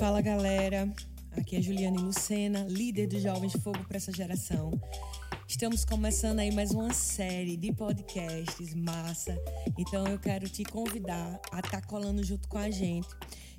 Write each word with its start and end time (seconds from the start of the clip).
Fala 0.00 0.22
galera, 0.22 0.90
aqui 1.32 1.56
é 1.56 1.60
Juliane 1.60 1.98
Lucena, 1.98 2.64
líder 2.66 3.06
dos 3.06 3.20
Jovens 3.20 3.52
Fogo 3.52 3.84
para 3.86 3.98
essa 3.98 4.10
geração. 4.10 4.70
Estamos 5.46 5.84
começando 5.84 6.38
aí 6.38 6.50
mais 6.50 6.70
uma 6.70 6.90
série 6.94 7.54
de 7.54 7.70
podcasts 7.70 8.74
massa, 8.74 9.36
então 9.78 10.06
eu 10.06 10.18
quero 10.18 10.48
te 10.48 10.64
convidar 10.64 11.38
a 11.52 11.58
estar 11.58 11.82
tá 11.82 11.86
colando 11.86 12.24
junto 12.24 12.48
com 12.48 12.56
a 12.56 12.70
gente. 12.70 13.08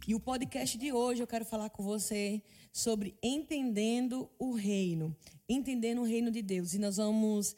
E 0.07 0.15
o 0.15 0.19
podcast 0.19 0.79
de 0.79 0.91
hoje 0.91 1.21
eu 1.21 1.27
quero 1.27 1.45
falar 1.45 1.69
com 1.69 1.83
você 1.83 2.41
sobre 2.73 3.15
entendendo 3.21 4.27
o 4.39 4.55
reino, 4.55 5.15
entendendo 5.47 6.01
o 6.01 6.05
reino 6.05 6.31
de 6.31 6.41
Deus. 6.41 6.73
E 6.73 6.79
nós 6.79 6.97
vamos 6.97 7.55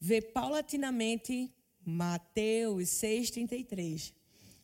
ver 0.00 0.32
paulatinamente 0.32 1.52
Mateus 1.84 2.88
6,33. 2.88 4.14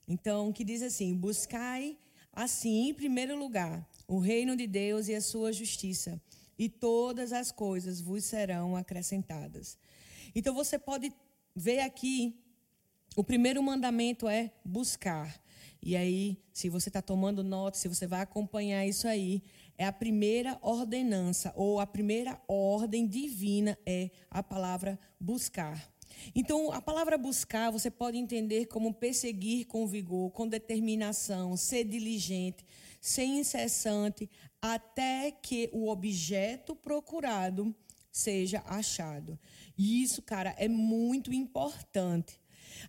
Então, 0.09 0.55
que 0.55 0.65
diz 0.65 0.81
assim: 0.81 1.15
Buscai 1.15 1.99
assim, 2.39 2.91
em 2.91 2.95
primeiro 2.95 3.37
lugar, 3.37 3.85
o 4.07 4.21
reino 4.21 4.57
de 4.57 4.65
Deus 4.65 5.09
e 5.09 5.15
a 5.17 5.21
sua 5.21 5.53
justiça, 5.53 6.23
e 6.57 6.69
todas 6.69 7.33
as 7.33 7.51
coisas 7.51 8.01
vos 8.01 8.25
serão 8.25 8.77
acrescentadas. 8.77 9.77
Então, 10.37 10.55
você 10.55 10.79
pode 10.79 11.13
ver 11.53 11.81
aqui, 11.81 12.39
o 13.17 13.25
primeiro 13.25 13.61
mandamento 13.61 14.29
é 14.29 14.53
buscar. 14.65 15.37
E 15.83 15.97
aí, 15.97 16.39
se 16.53 16.69
você 16.69 16.89
está 16.89 17.03
tomando 17.03 17.43
nota, 17.43 17.77
se 17.77 17.89
você 17.89 18.07
vai 18.07 18.21
acompanhar 18.21 18.87
isso 18.87 19.09
aí, 19.09 19.43
é 19.77 19.85
a 19.85 19.93
primeira 19.93 20.57
ordenança, 20.63 21.53
ou 21.57 21.81
a 21.81 21.87
primeira 21.89 22.41
ordem 22.47 23.05
divina 23.05 23.77
é 23.85 24.11
a 24.31 24.45
palavra 24.45 24.97
buscar. 25.19 25.93
Então, 26.35 26.73
a 26.73 26.81
palavra 26.81 27.17
buscar 27.19 27.71
você 27.71 27.91
pode 27.91 28.17
entender 28.19 28.67
como 28.67 28.95
perseguir 28.95 29.67
com 29.67 29.87
vigor, 29.87 30.31
com 30.31 30.49
determinação, 30.49 31.57
ser 31.57 31.85
diligente, 31.85 32.65
ser 33.01 33.25
incessante, 33.25 34.29
até 34.61 35.31
que 35.31 35.69
o 35.73 35.89
objeto 35.89 36.75
procurado 36.75 37.75
seja 38.11 38.63
achado. 38.67 39.39
E 39.77 40.03
isso, 40.03 40.23
cara, 40.23 40.55
é 40.59 40.69
muito 40.69 41.33
importante. 41.33 42.41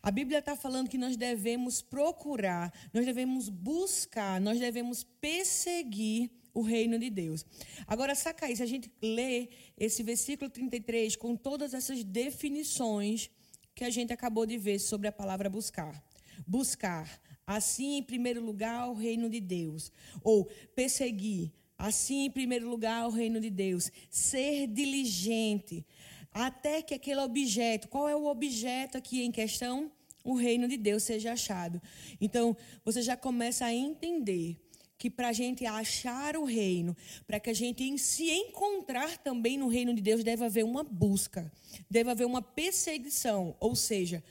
A 0.01 0.11
Bíblia 0.11 0.39
está 0.39 0.55
falando 0.55 0.89
que 0.89 0.97
nós 0.97 1.15
devemos 1.15 1.81
procurar, 1.81 2.73
nós 2.93 3.05
devemos 3.05 3.49
buscar, 3.49 4.39
nós 4.39 4.59
devemos 4.59 5.03
perseguir 5.03 6.31
o 6.59 6.61
reino 6.61 6.99
de 6.99 7.09
Deus. 7.09 7.45
Agora, 7.87 8.13
saca 8.15 8.53
se 8.55 8.61
a 8.61 8.65
gente 8.65 8.91
lê 9.01 9.49
esse 9.77 10.03
versículo 10.03 10.49
33 10.49 11.15
com 11.15 11.35
todas 11.35 11.73
essas 11.73 12.03
definições 12.03 13.29
que 13.73 13.83
a 13.83 13.89
gente 13.89 14.11
acabou 14.11 14.45
de 14.45 14.57
ver 14.57 14.79
sobre 14.79 15.07
a 15.07 15.11
palavra 15.11 15.49
buscar. 15.49 16.03
Buscar, 16.45 17.19
assim 17.47 17.97
em 17.97 18.03
primeiro 18.03 18.43
lugar, 18.43 18.89
o 18.89 18.93
reino 18.93 19.29
de 19.29 19.39
Deus. 19.39 19.91
Ou 20.21 20.45
perseguir, 20.75 21.51
assim 21.77 22.25
em 22.25 22.31
primeiro 22.31 22.69
lugar, 22.69 23.07
o 23.07 23.11
reino 23.11 23.39
de 23.39 23.49
Deus. 23.49 23.91
Ser 24.09 24.67
diligente, 24.67 25.85
até 26.31 26.81
que 26.81 26.93
aquele 26.93 27.21
objeto, 27.21 27.87
qual 27.87 28.07
é 28.07 28.15
o 28.15 28.25
objeto 28.25 28.97
aqui 28.97 29.23
em 29.23 29.31
questão? 29.31 29.91
O 30.23 30.35
reino 30.35 30.67
de 30.67 30.77
Deus 30.77 31.03
seja 31.03 31.31
achado. 31.31 31.81
Então, 32.19 32.55
você 32.83 33.01
já 33.01 33.15
começa 33.15 33.65
a 33.65 33.73
entender 33.73 34.57
que 34.99 35.09
para 35.09 35.29
a 35.29 35.33
gente 35.33 35.65
achar 35.65 36.35
o 36.35 36.43
reino, 36.43 36.95
para 37.25 37.39
que 37.39 37.49
a 37.49 37.53
gente 37.53 37.97
se 37.97 38.29
encontrar 38.29 39.17
também 39.17 39.57
no 39.57 39.69
reino 39.69 39.93
de 39.93 40.01
Deus, 40.01 40.25
deve 40.25 40.43
haver 40.43 40.65
uma 40.65 40.83
busca, 40.83 41.49
deve 41.89 42.11
haver 42.11 42.25
uma 42.25 42.41
perseguição. 42.41 43.55
Ou 43.61 43.77
seja, 43.77 44.21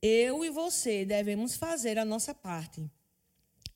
eu 0.00 0.44
e 0.44 0.50
você 0.50 1.04
devemos 1.04 1.56
fazer 1.56 1.98
a 1.98 2.04
nossa 2.04 2.32
parte. 2.32 2.80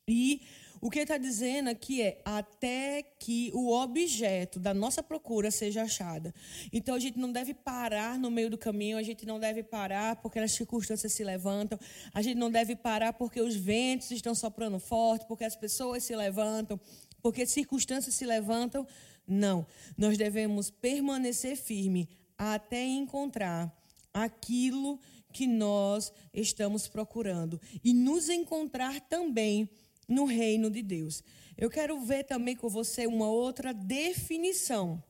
E 0.06 0.42
o 0.80 0.90
que 0.90 1.00
está 1.00 1.18
dizendo 1.18 1.68
aqui 1.68 2.02
é 2.02 2.20
até 2.24 3.02
que 3.02 3.50
o 3.54 3.72
objeto 3.72 4.58
da 4.58 4.72
nossa 4.72 5.02
procura 5.02 5.50
seja 5.50 5.82
achado. 5.82 6.32
Então 6.72 6.94
a 6.94 6.98
gente 6.98 7.19
não 7.19 7.32
deve 7.32 7.54
parar 7.54 8.19
no 8.19 8.30
meio 8.30 8.50
do 8.50 8.58
caminho, 8.58 8.97
a 8.97 9.03
gente 9.03 9.26
não 9.26 9.41
deve 9.41 9.62
parar 9.62 10.16
porque 10.16 10.38
as 10.38 10.53
circunstâncias 10.53 11.12
se 11.12 11.25
levantam, 11.25 11.78
a 12.12 12.22
gente 12.22 12.36
não 12.36 12.50
deve 12.50 12.76
parar 12.76 13.12
porque 13.12 13.41
os 13.41 13.54
ventos 13.56 14.10
estão 14.10 14.34
soprando 14.34 14.78
forte, 14.78 15.26
porque 15.26 15.44
as 15.44 15.56
pessoas 15.56 16.04
se 16.04 16.14
levantam, 16.14 16.80
porque 17.22 17.47
circunstâncias 17.47 18.14
se 18.14 18.24
levantam. 18.24 18.86
Não, 19.26 19.66
nós 19.97 20.16
devemos 20.16 20.70
permanecer 20.70 21.56
firme 21.56 22.08
até 22.36 22.84
encontrar 22.84 23.74
aquilo 24.12 24.98
que 25.32 25.47
nós 25.47 26.12
estamos 26.32 26.88
procurando 26.88 27.60
e 27.84 27.92
nos 27.92 28.28
encontrar 28.28 29.00
também 29.03 29.69
no 30.08 30.24
reino 30.24 30.70
de 30.70 30.82
Deus. 30.82 31.22
Eu 31.56 31.69
quero 31.69 32.00
ver 32.00 32.24
também 32.24 32.56
com 32.56 32.69
você 32.69 33.06
uma 33.06 33.28
outra 33.28 33.74
definição 33.74 35.02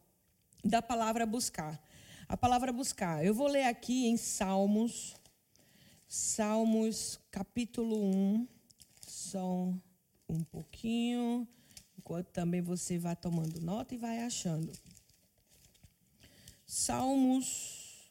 da 0.65 0.83
palavra 0.83 1.25
buscar. 1.25 1.81
A 2.29 2.37
palavra 2.37 2.73
buscar. 2.73 3.25
Eu 3.25 3.33
vou 3.33 3.47
ler 3.47 3.65
aqui 3.65 4.07
em 4.07 4.17
Salmos, 4.17 5.15
Salmos 6.07 7.21
capítulo 7.31 7.97
1, 8.03 8.49
só 9.07 9.73
um 10.29 10.43
pouquinho, 10.45 11.47
enquanto 11.97 12.29
também 12.29 12.61
você 12.61 12.99
vai 12.99 13.15
tomando 13.15 13.61
nota 13.61 13.95
e 13.95 13.99
vai 13.99 14.21
achando. 14.21 14.73
Salmos 16.67 18.11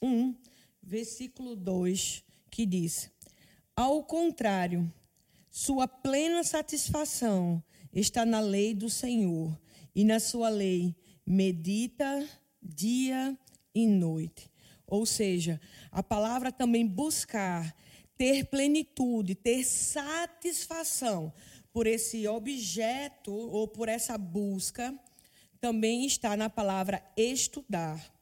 1, 0.00 0.34
versículo 0.82 1.54
2, 1.54 2.22
que 2.50 2.64
diz: 2.64 3.10
Ao 3.76 4.02
contrário, 4.02 4.90
sua 5.56 5.86
plena 5.86 6.42
satisfação 6.42 7.62
está 7.92 8.26
na 8.26 8.40
lei 8.40 8.74
do 8.74 8.90
Senhor, 8.90 9.56
e 9.94 10.04
na 10.04 10.18
sua 10.18 10.48
lei 10.48 10.96
medita 11.24 12.28
dia 12.60 13.38
e 13.72 13.86
noite. 13.86 14.50
Ou 14.84 15.06
seja, 15.06 15.60
a 15.92 16.02
palavra 16.02 16.50
também 16.50 16.84
buscar, 16.84 17.72
ter 18.18 18.46
plenitude, 18.46 19.36
ter 19.36 19.62
satisfação 19.62 21.32
por 21.72 21.86
esse 21.86 22.26
objeto 22.26 23.32
ou 23.32 23.68
por 23.68 23.88
essa 23.88 24.18
busca, 24.18 24.92
também 25.60 26.04
está 26.04 26.36
na 26.36 26.50
palavra 26.50 27.00
estudar. 27.16 28.12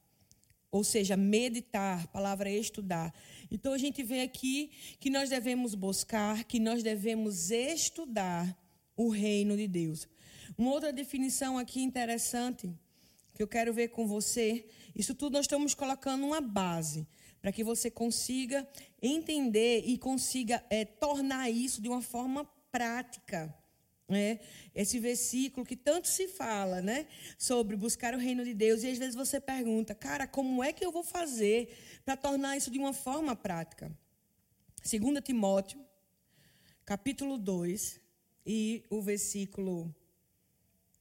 Ou 0.71 0.83
seja, 0.83 1.17
meditar, 1.17 2.05
palavra 2.09 2.47
estudar. 2.51 3.11
Então 3.53 3.71
a 3.71 3.77
gente 3.77 4.01
vê 4.01 4.21
aqui 4.21 4.71
que 4.99 5.11
nós 5.11 5.29
devemos 5.29 5.75
buscar, 5.75 6.43
que 6.43 6.59
nós 6.59 6.81
devemos 6.81 7.51
estudar 7.51 8.57
o 8.97 9.09
reino 9.09 9.55
de 9.55 9.67
Deus. 9.67 10.07
Uma 10.57 10.71
outra 10.71 10.91
definição 10.91 11.59
aqui 11.59 11.81
interessante 11.83 12.73
que 13.35 13.43
eu 13.43 13.47
quero 13.47 13.71
ver 13.71 13.89
com 13.89 14.07
você, 14.07 14.65
isso 14.95 15.13
tudo 15.13 15.33
nós 15.33 15.45
estamos 15.45 15.75
colocando 15.75 16.25
uma 16.25 16.41
base 16.41 17.07
para 17.41 17.51
que 17.51 17.63
você 17.63 17.91
consiga 17.91 18.67
entender 19.01 19.83
e 19.85 19.99
consiga 19.99 20.63
é, 20.69 20.83
tornar 20.83 21.49
isso 21.49 21.79
de 21.79 21.89
uma 21.89 22.01
forma 22.01 22.45
prática. 22.71 23.53
É, 24.09 24.39
esse 24.75 24.99
versículo 24.99 25.65
que 25.65 25.77
tanto 25.77 26.07
se 26.07 26.27
fala, 26.27 26.81
né, 26.81 27.07
sobre 27.37 27.75
buscar 27.77 28.13
o 28.13 28.17
reino 28.17 28.43
de 28.43 28.53
Deus, 28.53 28.83
e 28.83 28.87
às 28.87 28.97
vezes 28.97 29.15
você 29.15 29.39
pergunta, 29.39 29.95
cara, 29.95 30.27
como 30.27 30.63
é 30.63 30.73
que 30.73 30.85
eu 30.85 30.91
vou 30.91 31.03
fazer 31.03 31.73
para 32.03 32.17
tornar 32.17 32.57
isso 32.57 32.69
de 32.69 32.77
uma 32.77 32.93
forma 32.93 33.35
prática? 33.35 33.91
2 34.83 35.23
Timóteo, 35.23 35.79
capítulo 36.85 37.37
2, 37.37 38.01
e 38.45 38.83
o 38.89 39.01
versículo 39.01 39.93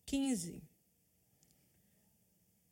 15, 0.07 0.63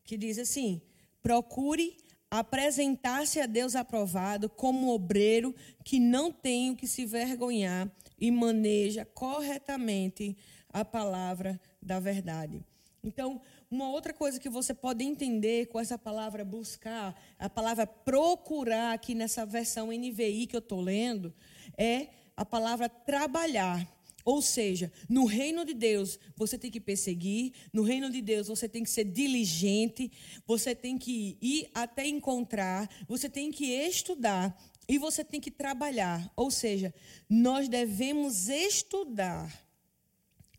que 0.04 0.16
diz 0.16 0.38
assim: 0.38 0.80
procure 1.22 1.98
apresentar-se 2.30 3.40
a 3.40 3.46
Deus 3.46 3.74
aprovado 3.74 4.48
como 4.48 4.94
obreiro 4.94 5.54
que 5.84 5.98
não 5.98 6.30
tem 6.30 6.70
o 6.70 6.76
que 6.76 6.86
se 6.86 7.04
vergonhar 7.04 7.90
e 8.18 8.30
maneja 8.30 9.04
corretamente 9.04 10.36
a 10.72 10.84
palavra 10.84 11.60
da 11.82 11.98
verdade. 11.98 12.64
Então, 13.02 13.40
uma 13.70 13.88
outra 13.88 14.12
coisa 14.12 14.38
que 14.38 14.48
você 14.48 14.74
pode 14.74 15.02
entender 15.02 15.66
com 15.66 15.80
essa 15.80 15.96
palavra 15.96 16.44
buscar, 16.44 17.18
a 17.38 17.48
palavra 17.48 17.86
procurar 17.86 18.92
aqui 18.92 19.14
nessa 19.14 19.46
versão 19.46 19.88
NVI 19.88 20.46
que 20.46 20.56
eu 20.56 20.60
estou 20.60 20.80
lendo, 20.80 21.32
é 21.76 22.08
a 22.36 22.44
palavra 22.44 22.88
trabalhar. 22.88 23.86
Ou 24.24 24.42
seja, 24.42 24.92
no 25.08 25.24
reino 25.24 25.64
de 25.64 25.74
Deus 25.74 26.18
você 26.36 26.58
tem 26.58 26.70
que 26.70 26.80
perseguir, 26.80 27.52
no 27.72 27.82
reino 27.82 28.10
de 28.10 28.20
Deus 28.20 28.48
você 28.48 28.68
tem 28.68 28.82
que 28.82 28.90
ser 28.90 29.04
diligente, 29.04 30.10
você 30.46 30.74
tem 30.74 30.98
que 30.98 31.38
ir 31.40 31.68
até 31.74 32.06
encontrar, 32.06 32.88
você 33.08 33.28
tem 33.28 33.50
que 33.50 33.66
estudar, 33.66 34.56
e 34.90 34.98
você 34.98 35.24
tem 35.24 35.40
que 35.40 35.52
trabalhar. 35.52 36.32
Ou 36.34 36.50
seja, 36.50 36.92
nós 37.28 37.68
devemos 37.68 38.48
estudar 38.48 39.64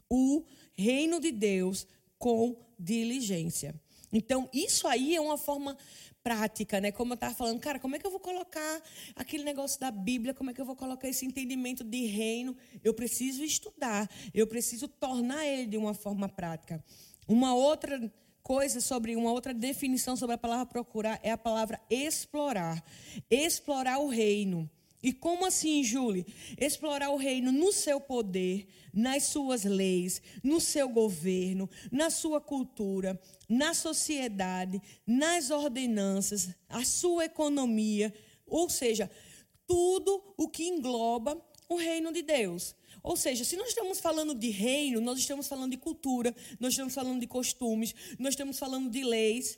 o 0.09 0.45
reino 0.73 1.19
de 1.19 1.33
Deus 1.33 1.85
com 2.17 2.55
diligência. 2.79 3.75
Então, 4.13 4.49
isso 4.53 4.87
aí 4.87 5.17
é 5.17 5.21
uma 5.21 5.37
forma 5.37 5.77
prática, 6.23 6.79
né? 6.79 6.91
Como 6.91 7.13
eu 7.13 7.15
estava 7.15 7.33
falando, 7.33 7.59
cara, 7.59 7.79
como 7.79 7.95
é 7.95 7.99
que 7.99 8.05
eu 8.05 8.11
vou 8.11 8.19
colocar 8.19 8.81
aquele 9.15 9.43
negócio 9.43 9.79
da 9.79 9.91
Bíblia? 9.91 10.33
Como 10.33 10.49
é 10.49 10.53
que 10.53 10.61
eu 10.61 10.65
vou 10.65 10.75
colocar 10.75 11.07
esse 11.07 11.25
entendimento 11.25 11.83
de 11.83 12.05
reino? 12.05 12.55
Eu 12.83 12.93
preciso 12.93 13.43
estudar, 13.43 14.09
eu 14.33 14.47
preciso 14.47 14.87
tornar 14.87 15.45
ele 15.45 15.65
de 15.65 15.77
uma 15.77 15.93
forma 15.93 16.29
prática. 16.29 16.83
Uma 17.27 17.53
outra 17.53 18.11
coisa 18.43 18.81
sobre 18.81 19.15
uma 19.15 19.31
outra 19.31 19.53
definição 19.53 20.15
sobre 20.15 20.35
a 20.35 20.37
palavra 20.37 20.65
procurar 20.65 21.19
é 21.23 21.31
a 21.31 21.37
palavra 21.37 21.79
explorar. 21.89 22.83
Explorar 23.29 23.99
o 23.99 24.07
reino. 24.07 24.69
E 25.03 25.11
como 25.11 25.45
assim, 25.45 25.83
Julie? 25.83 26.25
Explorar 26.59 27.09
o 27.09 27.17
reino 27.17 27.51
no 27.51 27.71
seu 27.71 27.99
poder, 27.99 28.67
nas 28.93 29.23
suas 29.23 29.63
leis, 29.63 30.21
no 30.43 30.61
seu 30.61 30.87
governo, 30.89 31.69
na 31.91 32.09
sua 32.09 32.39
cultura, 32.39 33.19
na 33.49 33.73
sociedade, 33.73 34.81
nas 35.05 35.49
ordenanças, 35.49 36.49
a 36.69 36.85
sua 36.85 37.25
economia, 37.25 38.13
ou 38.45 38.69
seja, 38.69 39.09
tudo 39.65 40.21
o 40.37 40.47
que 40.47 40.67
engloba 40.67 41.41
o 41.67 41.77
reino 41.77 42.11
de 42.11 42.21
Deus. 42.21 42.75
Ou 43.01 43.17
seja, 43.17 43.43
se 43.43 43.55
nós 43.55 43.69
estamos 43.69 43.99
falando 43.99 44.35
de 44.35 44.49
reino, 44.49 45.01
nós 45.01 45.17
estamos 45.17 45.47
falando 45.47 45.71
de 45.71 45.77
cultura, 45.77 46.35
nós 46.59 46.73
estamos 46.73 46.93
falando 46.93 47.19
de 47.19 47.27
costumes, 47.27 47.95
nós 48.19 48.33
estamos 48.33 48.59
falando 48.59 48.91
de 48.91 49.03
leis. 49.03 49.57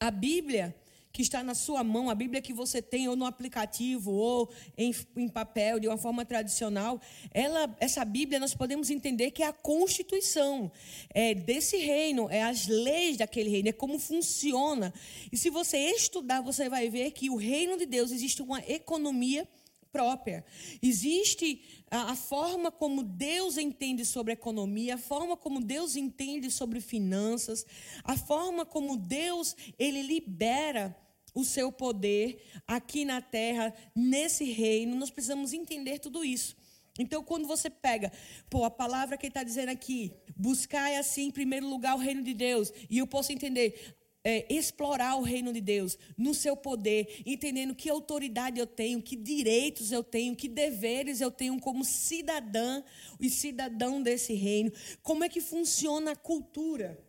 A 0.00 0.10
Bíblia 0.10 0.74
que 1.16 1.22
está 1.22 1.42
na 1.42 1.54
sua 1.54 1.82
mão, 1.82 2.10
a 2.10 2.14
Bíblia 2.14 2.42
que 2.42 2.52
você 2.52 2.82
tem, 2.82 3.08
ou 3.08 3.16
no 3.16 3.24
aplicativo, 3.24 4.12
ou 4.12 4.50
em, 4.76 4.94
em 5.16 5.26
papel, 5.30 5.80
de 5.80 5.88
uma 5.88 5.96
forma 5.96 6.26
tradicional, 6.26 7.00
ela, 7.32 7.74
essa 7.80 8.04
Bíblia 8.04 8.38
nós 8.38 8.52
podemos 8.52 8.90
entender 8.90 9.30
que 9.30 9.42
é 9.42 9.46
a 9.46 9.52
constituição 9.52 10.70
é, 11.08 11.34
desse 11.34 11.78
reino, 11.78 12.28
é 12.30 12.42
as 12.42 12.66
leis 12.66 13.16
daquele 13.16 13.48
reino, 13.48 13.70
é 13.70 13.72
como 13.72 13.98
funciona. 13.98 14.92
E 15.32 15.38
se 15.38 15.48
você 15.48 15.78
estudar, 15.78 16.42
você 16.42 16.68
vai 16.68 16.90
ver 16.90 17.12
que 17.12 17.30
o 17.30 17.36
reino 17.36 17.78
de 17.78 17.86
Deus 17.86 18.10
existe 18.10 18.42
uma 18.42 18.60
economia 18.68 19.48
própria. 19.90 20.44
Existe 20.82 21.62
a, 21.90 22.10
a, 22.10 22.14
forma 22.14 22.70
como 22.70 23.02
Deus 23.02 23.56
entende 23.56 24.04
sobre 24.04 24.34
economia, 24.34 24.96
a 24.96 24.98
forma 24.98 25.34
como 25.34 25.62
Deus 25.62 25.96
entende 25.96 26.50
sobre 26.50 26.78
finanças, 26.78 27.64
a 28.04 28.18
forma 28.18 28.66
como 28.66 28.98
Deus 28.98 29.56
ele 29.78 30.02
libera 30.02 30.94
o 31.36 31.44
seu 31.44 31.70
poder 31.70 32.42
aqui 32.66 33.04
na 33.04 33.20
terra, 33.20 33.72
nesse 33.94 34.44
reino. 34.44 34.96
Nós 34.96 35.10
precisamos 35.10 35.52
entender 35.52 35.98
tudo 35.98 36.24
isso. 36.24 36.56
Então, 36.98 37.22
quando 37.22 37.46
você 37.46 37.68
pega, 37.68 38.10
pô, 38.48 38.64
a 38.64 38.70
palavra 38.70 39.18
que 39.18 39.26
ele 39.26 39.30
está 39.30 39.42
dizendo 39.42 39.68
aqui, 39.68 40.14
buscar 40.34 40.90
é 40.90 40.96
assim, 40.96 41.26
em 41.26 41.30
primeiro 41.30 41.68
lugar, 41.68 41.94
o 41.94 41.98
reino 41.98 42.22
de 42.22 42.32
Deus, 42.32 42.72
e 42.88 42.96
eu 42.96 43.06
posso 43.06 43.32
entender, 43.32 43.94
é, 44.24 44.46
explorar 44.48 45.16
o 45.16 45.22
reino 45.22 45.52
de 45.52 45.60
Deus 45.60 45.98
no 46.16 46.32
seu 46.32 46.56
poder, 46.56 47.22
entendendo 47.26 47.74
que 47.74 47.90
autoridade 47.90 48.58
eu 48.58 48.66
tenho, 48.66 49.02
que 49.02 49.14
direitos 49.14 49.92
eu 49.92 50.02
tenho, 50.02 50.34
que 50.34 50.48
deveres 50.48 51.20
eu 51.20 51.30
tenho 51.30 51.60
como 51.60 51.84
cidadã 51.84 52.82
e 53.20 53.28
cidadão 53.28 54.02
desse 54.02 54.32
reino, 54.32 54.72
como 55.02 55.22
é 55.22 55.28
que 55.28 55.42
funciona 55.42 56.12
a 56.12 56.16
cultura. 56.16 57.05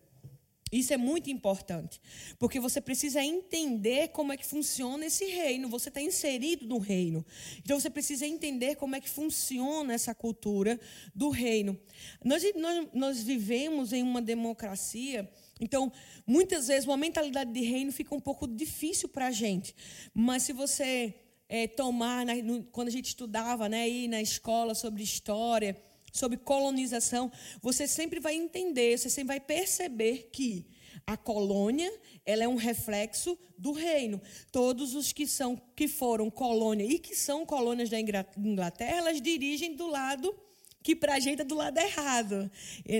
Isso 0.71 0.93
é 0.93 0.97
muito 0.97 1.29
importante, 1.29 2.01
porque 2.37 2.59
você 2.59 2.81
precisa 2.81 3.23
entender 3.23 4.09
como 4.09 4.33
é 4.33 4.37
que 4.37 4.45
funciona 4.45 5.05
esse 5.05 5.25
reino. 5.25 5.69
Você 5.69 5.89
está 5.89 6.01
inserido 6.01 6.65
no 6.65 6.77
reino, 6.77 7.25
então 7.59 7.79
você 7.79 7.89
precisa 7.89 8.25
entender 8.25 8.75
como 8.75 8.95
é 8.95 8.99
que 8.99 9.09
funciona 9.09 9.93
essa 9.93 10.13
cultura 10.13 10.79
do 11.15 11.29
reino. 11.29 11.79
Nós, 12.23 12.43
nós, 12.55 12.87
nós 12.93 13.23
vivemos 13.23 13.93
em 13.93 14.03
uma 14.03 14.21
democracia, 14.21 15.29
então 15.59 15.91
muitas 16.25 16.67
vezes 16.67 16.85
uma 16.85 16.97
mentalidade 16.97 17.51
de 17.51 17.61
reino 17.61 17.91
fica 17.91 18.13
um 18.13 18.19
pouco 18.19 18.47
difícil 18.47 19.07
para 19.07 19.27
a 19.27 19.31
gente. 19.31 19.73
Mas 20.13 20.43
se 20.43 20.51
você 20.51 21.15
é, 21.47 21.67
tomar, 21.67 22.25
no, 22.25 22.63
quando 22.65 22.89
a 22.89 22.91
gente 22.91 23.07
estudava 23.07 23.69
né, 23.69 23.83
aí 23.83 24.07
na 24.07 24.21
escola 24.21 24.75
sobre 24.75 25.01
história, 25.01 25.77
sobre 26.17 26.37
colonização, 26.37 27.31
você 27.61 27.87
sempre 27.87 28.19
vai 28.19 28.35
entender, 28.35 28.97
você 28.97 29.09
sempre 29.09 29.35
vai 29.35 29.39
perceber 29.39 30.29
que 30.31 30.65
a 31.05 31.15
colônia, 31.15 31.91
ela 32.25 32.43
é 32.43 32.47
um 32.47 32.55
reflexo 32.55 33.37
do 33.57 33.71
reino. 33.71 34.21
Todos 34.51 34.95
os 34.95 35.13
que 35.13 35.27
são 35.27 35.55
que 35.75 35.87
foram 35.87 36.29
colônia 36.29 36.83
e 36.83 36.99
que 36.99 37.15
são 37.15 37.45
colônias 37.45 37.89
da 37.89 37.99
Inglaterra, 37.99 38.97
elas 38.97 39.21
dirigem 39.21 39.75
do 39.75 39.87
lado 39.87 40.35
que 40.83 40.95
para 40.95 41.15
a 41.15 41.19
gente 41.19 41.41
é 41.41 41.45
do 41.45 41.55
lado 41.55 41.77
errado, 41.77 42.49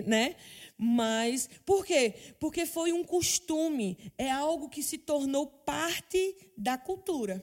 né? 0.06 0.36
Mas 0.78 1.50
por 1.66 1.86
quê? 1.86 2.14
Porque 2.38 2.66
foi 2.66 2.92
um 2.92 3.02
costume, 3.02 3.98
é 4.18 4.30
algo 4.30 4.68
que 4.68 4.84
se 4.84 4.98
tornou 4.98 5.48
parte 5.48 6.36
da 6.58 6.78
cultura. 6.78 7.42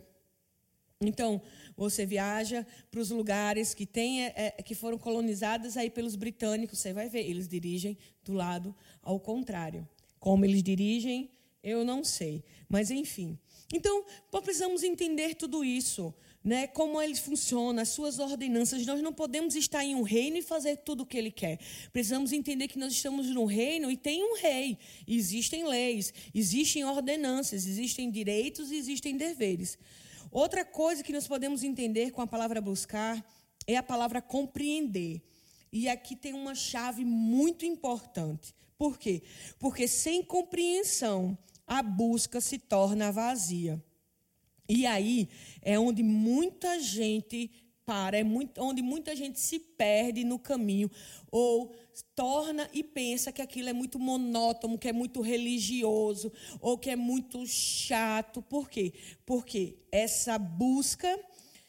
Então, 1.01 1.41
você 1.77 2.07
viaja 2.07 2.67
para 2.91 3.01
os 3.01 3.11
lugares 3.11 3.75
que, 3.75 3.87
tem, 3.87 4.25
é, 4.25 4.33
é, 4.37 4.63
que 4.63 4.75
foram 4.75 4.99
colonizados 4.99 5.77
aí 5.77 5.91
pelos 5.91 6.17
britânicos, 6.17 6.79
você 6.79 6.93
vai 6.93 7.09
ver, 7.09 7.29
eles 7.29 7.49
dirigem 7.49 7.99
do 8.25 8.33
lado 8.33 8.75
ao 9.03 9.19
contrário. 9.19 9.87
Como 10.19 10.45
eles 10.45 10.63
dirigem, 10.63 11.31
eu 11.63 11.85
não 11.85 12.05
sei. 12.05 12.45
Mas, 12.69 12.91
enfim. 12.91 13.39
Então, 13.73 14.05
precisamos 14.43 14.83
entender 14.83 15.35
tudo 15.35 15.65
isso. 15.65 16.15
Né, 16.43 16.67
como 16.67 17.01
ele 17.01 17.15
funciona, 17.15 17.81
as 17.81 17.89
suas 17.89 18.19
ordenanças. 18.19 18.85
Nós 18.85 19.01
não 19.01 19.15
podemos 19.15 19.57
estar 19.57 19.83
em 19.83 19.95
um 19.95 20.03
reino 20.03 20.37
e 20.37 20.43
fazer 20.43 20.77
tudo 20.77 21.03
o 21.03 21.07
que 21.07 21.17
ele 21.17 21.31
quer. 21.31 21.59
Precisamos 21.91 22.35
entender 22.35 22.69
que 22.69 22.79
nós 22.79 22.93
estamos 22.93 23.29
no 23.29 23.47
reino 23.47 23.91
e 23.91 23.97
tem 23.97 24.23
um 24.23 24.37
rei. 24.37 24.77
Existem 25.09 25.67
leis, 25.67 26.13
existem 26.35 26.85
ordenanças, 26.85 27.67
existem 27.67 28.11
direitos 28.11 28.71
e 28.71 28.77
existem 28.77 29.17
deveres. 29.17 29.79
Outra 30.35 30.65
coisa 30.65 31.01
que 31.01 31.13
nós 31.13 31.29
podemos 31.29 31.63
entender 31.63 32.11
com 32.11 32.21
a 32.21 32.27
palavra 32.27 32.61
buscar 32.61 33.25
é 33.69 33.77
a 33.77 33.83
palavra 33.85 34.21
compreender. 34.21 35.23
E 35.73 35.89
aqui 35.89 36.17
tem 36.17 36.33
uma 36.35 36.57
chave 36.57 37.05
muito 37.05 37.65
importante. 37.65 38.53
Por 38.77 38.99
quê? 38.99 39.23
Porque 39.61 39.87
sem 39.87 40.25
compreensão, 40.25 41.39
a 41.65 41.85
busca 41.85 42.41
se 42.41 42.59
torna 42.59 43.13
vazia. 43.13 43.81
E 44.69 44.85
aí 44.87 45.29
é 45.63 45.79
onde 45.79 46.03
muita 46.03 46.81
gente 46.81 47.49
para, 47.87 48.19
é 48.19 48.25
muito, 48.25 48.61
onde 48.61 48.83
muita 48.83 49.15
gente 49.15 49.39
se 49.39 49.59
perde 49.59 50.25
no 50.25 50.39
caminho 50.39 50.91
ou 51.31 51.75
torna 52.15 52.69
e 52.73 52.83
pensa 52.83 53.33
que 53.33 53.43
aquilo 53.43 53.69
é 53.69 53.73
muito 53.73 53.99
monótono, 53.99 54.79
que 54.79 54.89
é 54.89 54.93
muito 54.93 55.21
religioso 55.21 56.33
ou 56.61 56.79
que 56.79 56.91
é 56.91 56.97
muito 56.97 57.47
chato. 57.47 58.43
Por 58.43 58.69
quê? 58.69 58.93
Porque 59.27 59.79
essa 59.93 60.39
busca 60.39 61.19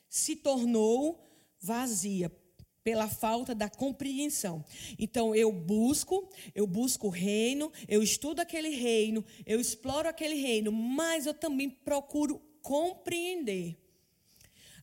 se 0.10 0.36
tornou 0.36 1.24
vazia 1.60 2.32
pela 2.84 3.10
falta 3.10 3.56
da 3.56 3.68
compreensão. 3.68 4.63
Então 4.98 5.34
eu 5.36 5.51
busco, 5.51 6.30
eu 6.54 6.68
busco 6.68 7.08
o 7.08 7.10
reino, 7.10 7.72
eu 7.88 8.04
estudo 8.04 8.39
aquele 8.39 8.70
reino, 8.70 9.25
eu 9.46 9.60
exploro 9.60 10.08
aquele 10.08 10.36
reino, 10.36 10.72
mas 10.72 11.25
eu 11.25 11.34
também 11.34 11.70
procuro 11.70 12.39
compreender. 12.62 13.85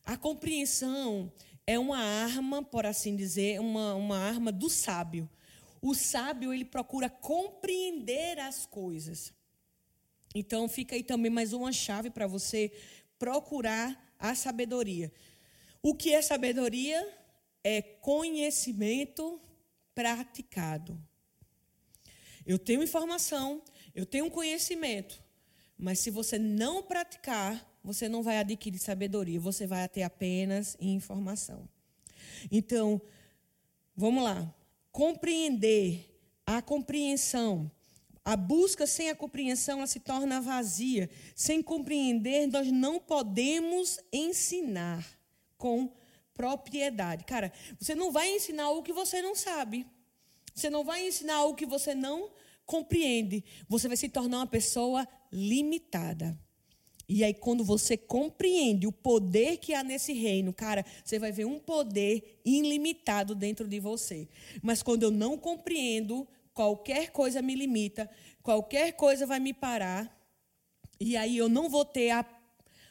A 0.05 0.17
compreensão 0.17 1.31
é 1.65 1.79
uma 1.79 1.97
arma, 1.97 2.63
por 2.63 2.85
assim 2.85 3.15
dizer, 3.15 3.59
uma, 3.59 3.95
uma 3.95 4.17
arma 4.17 4.51
do 4.51 4.69
sábio. 4.69 5.29
O 5.81 5.93
sábio, 5.93 6.53
ele 6.53 6.65
procura 6.65 7.09
compreender 7.09 8.39
as 8.39 8.65
coisas. 8.65 9.33
Então, 10.35 10.67
fica 10.67 10.95
aí 10.95 11.03
também 11.03 11.31
mais 11.31 11.53
uma 11.53 11.71
chave 11.71 12.09
para 12.09 12.27
você 12.27 12.71
procurar 13.17 14.13
a 14.19 14.35
sabedoria. 14.35 15.11
O 15.81 15.95
que 15.95 16.13
é 16.13 16.21
sabedoria? 16.21 17.05
É 17.63 17.81
conhecimento 17.81 19.39
praticado. 19.95 21.01
Eu 22.45 22.59
tenho 22.59 22.83
informação, 22.83 23.61
eu 23.95 24.05
tenho 24.05 24.29
conhecimento, 24.29 25.21
mas 25.77 25.99
se 25.99 26.09
você 26.09 26.37
não 26.37 26.83
praticar, 26.83 27.72
você 27.83 28.07
não 28.07 28.23
vai 28.23 28.37
adquirir 28.37 28.79
sabedoria, 28.79 29.39
você 29.39 29.67
vai 29.67 29.87
ter 29.89 30.03
apenas 30.03 30.77
informação. 30.79 31.67
Então, 32.51 33.01
vamos 33.95 34.23
lá. 34.23 34.53
Compreender, 34.91 36.13
a 36.45 36.61
compreensão. 36.61 37.69
A 38.25 38.37
busca 38.37 38.87
sem 38.87 39.09
a 39.09 39.15
compreensão 39.15 39.79
ela 39.79 39.87
se 39.87 39.99
torna 39.99 40.39
vazia. 40.39 41.09
Sem 41.35 41.61
compreender, 41.61 42.47
nós 42.47 42.71
não 42.71 42.99
podemos 42.99 43.99
ensinar 44.11 45.05
com 45.57 45.91
propriedade. 46.33 47.25
Cara, 47.25 47.51
você 47.79 47.93
não 47.93 48.11
vai 48.11 48.33
ensinar 48.33 48.63
algo 48.63 48.83
que 48.83 48.93
você 48.93 49.21
não 49.21 49.35
sabe. 49.35 49.85
Você 50.55 50.69
não 50.69 50.83
vai 50.83 51.07
ensinar 51.07 51.35
algo 51.35 51.55
que 51.55 51.65
você 51.65 51.93
não 51.93 52.31
compreende. 52.65 53.43
Você 53.67 53.87
vai 53.87 53.97
se 53.97 54.07
tornar 54.07 54.37
uma 54.37 54.47
pessoa 54.47 55.07
limitada. 55.31 56.37
E 57.15 57.23
aí, 57.23 57.31
quando 57.31 57.63
você 57.63 57.95
compreende 57.95 58.87
o 58.87 58.91
poder 58.91 59.57
que 59.57 59.71
há 59.75 59.83
nesse 59.83 60.13
reino, 60.13 60.51
cara, 60.51 60.83
você 61.05 61.19
vai 61.19 61.31
ver 61.31 61.45
um 61.45 61.59
poder 61.59 62.41
ilimitado 62.43 63.35
dentro 63.35 63.67
de 63.67 63.79
você. 63.79 64.27
Mas 64.63 64.81
quando 64.81 65.03
eu 65.03 65.11
não 65.11 65.37
compreendo, 65.37 66.27
qualquer 66.55 67.11
coisa 67.11 67.39
me 67.39 67.53
limita, 67.53 68.09
qualquer 68.41 68.93
coisa 68.93 69.27
vai 69.27 69.39
me 69.39 69.53
parar. 69.53 70.11
E 70.99 71.15
aí 71.15 71.37
eu 71.37 71.47
não 71.47 71.69
vou 71.69 71.85
ter 71.85 72.09
a, 72.09 72.25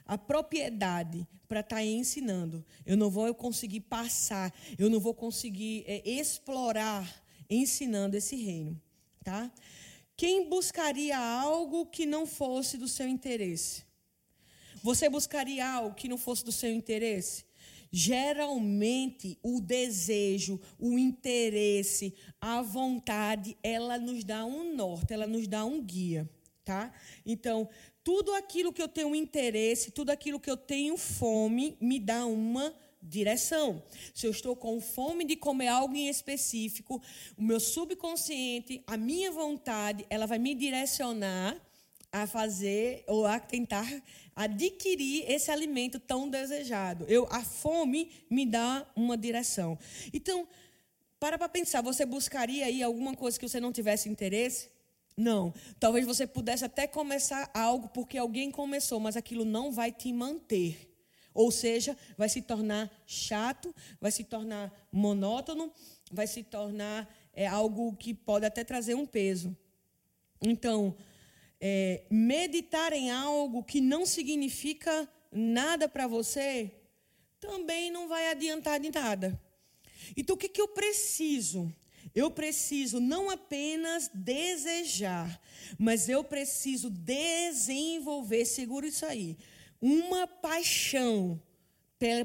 a 0.07 0.17
propriedade 0.17 1.27
para 1.49 1.59
estar 1.59 1.77
tá 1.77 1.85
ensinando. 1.85 2.65
Eu 2.87 2.97
não 2.97 3.11
vou 3.11 3.35
conseguir 3.35 3.81
passar, 3.81 4.55
eu 4.79 4.89
não 4.89 5.01
vou 5.01 5.15
conseguir 5.15 5.83
é, 5.85 6.01
explorar 6.09 7.25
ensinando 7.51 8.17
esse 8.17 8.37
reino, 8.37 8.81
tá? 9.25 9.51
Quem 10.17 10.49
buscaria 10.49 11.19
algo 11.19 11.87
que 11.87 12.07
não 12.07 12.25
fosse 12.25 12.79
do 12.79 12.87
seu 12.87 13.09
interesse? 13.09 13.91
Você 14.83 15.09
buscaria 15.09 15.67
algo 15.67 15.95
que 15.95 16.09
não 16.09 16.19
fosse 16.19 16.45
do 16.45 16.53
seu 16.53 16.71
interesse? 16.71 17.45
Geralmente, 17.91 19.39
o 19.43 19.61
desejo, 19.61 20.59
o 20.79 20.99
interesse, 20.99 22.15
a 22.41 22.63
vontade, 22.63 23.57
ela 23.63 23.99
nos 23.99 24.25
dá 24.25 24.45
um 24.45 24.75
norte, 24.75 25.13
ela 25.13 25.27
nos 25.27 25.47
dá 25.47 25.65
um 25.65 25.81
guia, 25.83 26.29
tá? 26.65 26.93
Então, 27.25 27.69
tudo 28.03 28.33
aquilo 28.35 28.73
que 28.73 28.83
eu 28.83 28.89
tenho 28.89 29.15
interesse, 29.15 29.91
tudo 29.91 30.11
aquilo 30.11 30.41
que 30.41 30.51
eu 30.51 30.57
tenho 30.57 30.97
fome, 30.97 31.77
me 31.81 32.01
dá 32.01 32.25
uma 32.25 32.75
direção. 33.03 33.83
Se 34.15 34.27
eu 34.27 34.31
estou 34.31 34.57
com 34.57 34.81
fome 34.81 35.25
de 35.25 35.37
comer 35.37 35.69
algo 35.69 35.95
em 35.95 36.09
específico, 36.09 37.03
o 37.37 37.43
meu 37.43 37.61
subconsciente, 37.61 38.83
a 38.87 38.97
minha 38.97 39.31
vontade, 39.31 40.07
ela 40.09 40.27
vai 40.27 40.39
me 40.39 40.55
direcionar 40.55 41.61
a 42.13 42.27
fazer 42.27 43.05
ou 43.07 43.27
a 43.27 43.41
tentar 43.41 43.87
adquirir 44.35 45.25
esse 45.31 45.51
alimento 45.51 46.01
tão 46.01 46.29
desejado. 46.29 47.05
Eu, 47.09 47.27
a 47.31 47.43
fome 47.43 48.11
me 48.31 48.47
dá 48.47 48.87
uma 48.97 49.17
direção. 49.17 49.79
Então, 50.13 50.47
para 51.21 51.39
para 51.39 51.49
pensar, 51.49 51.83
você 51.83 52.05
buscaria 52.05 52.67
aí 52.67 52.83
alguma 52.83 53.15
coisa 53.15 53.39
que 53.39 53.49
você 53.49 53.61
não 53.61 53.73
tivesse 53.73 54.09
interesse? 54.09 54.71
Não. 55.17 55.53
Talvez 55.79 56.07
você 56.07 56.27
pudesse 56.27 56.65
até 56.65 56.87
começar 56.87 57.51
algo 57.55 57.89
porque 57.89 58.19
alguém 58.19 58.51
começou, 58.51 58.99
mas 58.99 59.17
aquilo 59.17 59.45
não 59.45 59.71
vai 59.71 59.93
te 59.93 60.13
manter. 60.13 60.91
Ou 61.35 61.51
seja, 61.51 61.97
vai 62.17 62.29
se 62.29 62.43
tornar 62.43 62.91
chato, 63.07 63.75
vai 64.01 64.11
se 64.11 64.25
tornar 64.25 64.73
monótono, 64.91 65.73
vai 66.11 66.27
se 66.27 66.43
tornar 66.43 67.09
é, 67.33 67.47
algo 67.47 67.95
que 67.97 68.13
pode 68.13 68.45
até 68.45 68.65
trazer 68.65 68.95
um 68.95 69.07
peso. 69.07 69.57
Então, 70.43 70.95
é, 71.65 72.03
meditar 72.11 72.93
em 72.93 73.13
algo 73.13 73.63
que 73.63 73.81
não 73.81 74.05
significa 74.05 75.09
nada 75.31 75.89
para 75.89 76.09
você, 76.09 76.73
também 77.39 77.89
não 77.89 78.09
vai 78.09 78.31
adiantar 78.31 78.81
de 78.81 78.91
nada. 78.91 79.41
Então, 80.17 80.35
o 80.35 80.39
que, 80.39 80.49
que 80.49 80.61
eu 80.61 80.67
preciso? 80.67 81.73
Eu 82.13 82.33
preciso 82.33 82.99
não 82.99 83.31
apenas 83.31 84.11
desejar, 84.13 85.41
mas 85.79 86.09
eu 86.09 86.25
preciso 86.25 86.91
desenvolver, 86.91 88.45
segura 88.45 88.89
isso 88.89 89.07
aí, 89.07 89.39
uma 89.81 90.27
paixão 90.27 91.41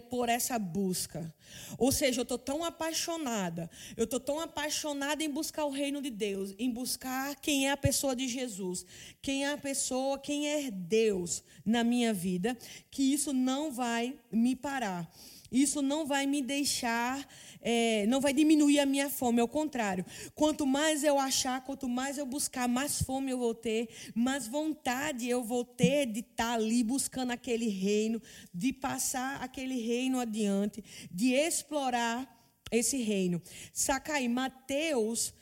por 0.10 0.30
essa 0.30 0.58
busca. 0.58 1.34
Ou 1.78 1.92
seja, 1.92 2.20
eu 2.20 2.24
estou 2.24 2.38
tão 2.38 2.64
apaixonada, 2.64 3.70
eu 3.96 4.04
estou 4.04 4.20
tão 4.20 4.40
apaixonada 4.40 5.24
em 5.24 5.30
buscar 5.30 5.66
o 5.66 5.72
reino 5.72 6.02
de 6.02 6.10
Deus, 6.10 6.54
em 6.58 6.70
buscar 6.70 7.36
quem 7.36 7.68
é 7.68 7.72
a 7.72 7.78
pessoa 7.78 8.16
de 8.16 8.28
Jesus, 8.28 8.86
quem 9.22 9.46
é 9.46 9.54
a 9.54 9.58
pessoa, 9.58 10.20
quem 10.20 10.48
é 10.48 10.72
Deus 10.72 11.44
na 11.66 11.84
minha 11.84 12.14
vida, 12.14 12.58
que 12.90 13.14
isso 13.14 13.34
não 13.34 13.72
vai 13.72 14.18
me 14.32 14.56
parar. 14.56 15.10
Isso 15.52 15.82
não 15.82 16.06
vai 16.06 16.26
me 16.26 16.42
deixar, 16.42 17.28
é, 17.62 18.06
não 18.08 18.20
vai 18.20 18.34
diminuir 18.34 18.80
a 18.80 18.86
minha 18.86 19.10
fome, 19.10 19.40
ao 19.40 19.48
contrário. 19.48 20.06
Quanto 20.36 20.66
mais 20.66 21.04
eu 21.04 21.18
achar, 21.18 21.64
quanto 21.64 21.88
mais 21.88 22.18
eu 22.18 22.26
buscar, 22.26 22.68
mais 22.68 23.02
fome 23.02 23.32
eu 23.32 23.38
vou 23.38 23.54
ter, 23.54 23.90
mais 24.14 24.48
vontade 24.48 25.30
eu 25.30 25.44
vou 25.44 25.64
ter 25.64 26.06
de 26.06 26.20
estar 26.20 26.54
ali 26.54 26.84
buscando 26.84 27.32
aquele 27.32 27.68
reino, 27.70 28.22
de 28.54 28.74
passar 28.74 29.42
aquele 29.42 29.80
reino 29.80 30.20
adiante, 30.20 30.84
de 31.12 31.34
explorar 31.34 32.28
esse 32.72 32.98
reino. 32.98 33.42
Saca 33.74 34.14
aí, 34.14 34.28
Mateus 34.28 35.34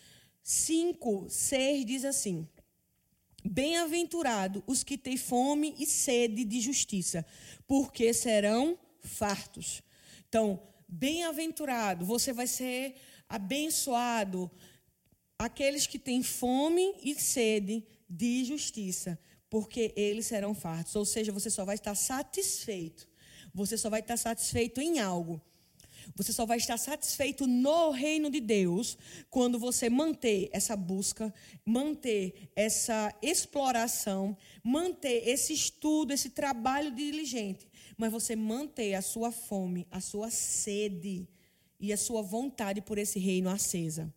5, 0.43 1.25
6 1.27 1.85
diz 1.85 2.05
assim. 2.05 2.47
Bem-aventurado 3.43 4.63
os 4.65 4.83
que 4.83 4.97
têm 4.97 5.17
fome 5.17 5.75
e 5.77 5.85
sede 5.85 6.43
de 6.43 6.59
justiça, 6.59 7.23
porque 7.67 8.11
serão 8.11 8.77
fartos. 9.01 9.83
Então, 10.27 10.61
bem-aventurado, 10.87 12.05
você 12.05 12.33
vai 12.33 12.47
ser 12.47 12.95
abençoado. 13.27 14.49
Aqueles 15.37 15.85
que 15.85 15.99
têm 15.99 16.23
fome 16.23 16.95
e 17.03 17.15
sede 17.15 17.85
de 18.09 18.45
justiça, 18.45 19.19
porque 19.49 19.93
eles 19.95 20.27
serão 20.27 20.53
fartos. 20.53 20.95
Ou 20.95 21.05
seja, 21.05 21.31
você 21.31 21.49
só 21.49 21.65
vai 21.65 21.75
estar 21.75 21.95
satisfeito. 21.95 23.07
Você 23.53 23.77
só 23.77 23.89
vai 23.89 23.99
estar 23.99 24.17
satisfeito 24.17 24.79
em 24.81 24.99
algo. 24.99 25.41
Você 26.15 26.31
só 26.31 26.45
vai 26.45 26.57
estar 26.57 26.77
satisfeito 26.77 27.47
no 27.47 27.89
reino 27.89 28.29
de 28.29 28.39
Deus 28.39 28.97
quando 29.29 29.57
você 29.57 29.89
manter 29.89 30.49
essa 30.51 30.75
busca, 30.75 31.33
manter 31.65 32.51
essa 32.55 33.13
exploração, 33.21 34.37
manter 34.63 35.27
esse 35.27 35.53
estudo, 35.53 36.13
esse 36.13 36.29
trabalho 36.29 36.91
diligente 36.91 37.67
mas 37.97 38.11
você 38.11 38.35
manter 38.35 38.93
a 38.93 39.01
sua 39.01 39.31
fome, 39.31 39.87
a 39.89 40.01
sua 40.01 40.29
sede 40.29 41.27
e 41.79 41.91
a 41.93 41.97
sua 41.97 42.21
vontade 42.21 42.81
por 42.81 42.97
esse 42.97 43.19
reino 43.19 43.49
acesa. 43.49 44.13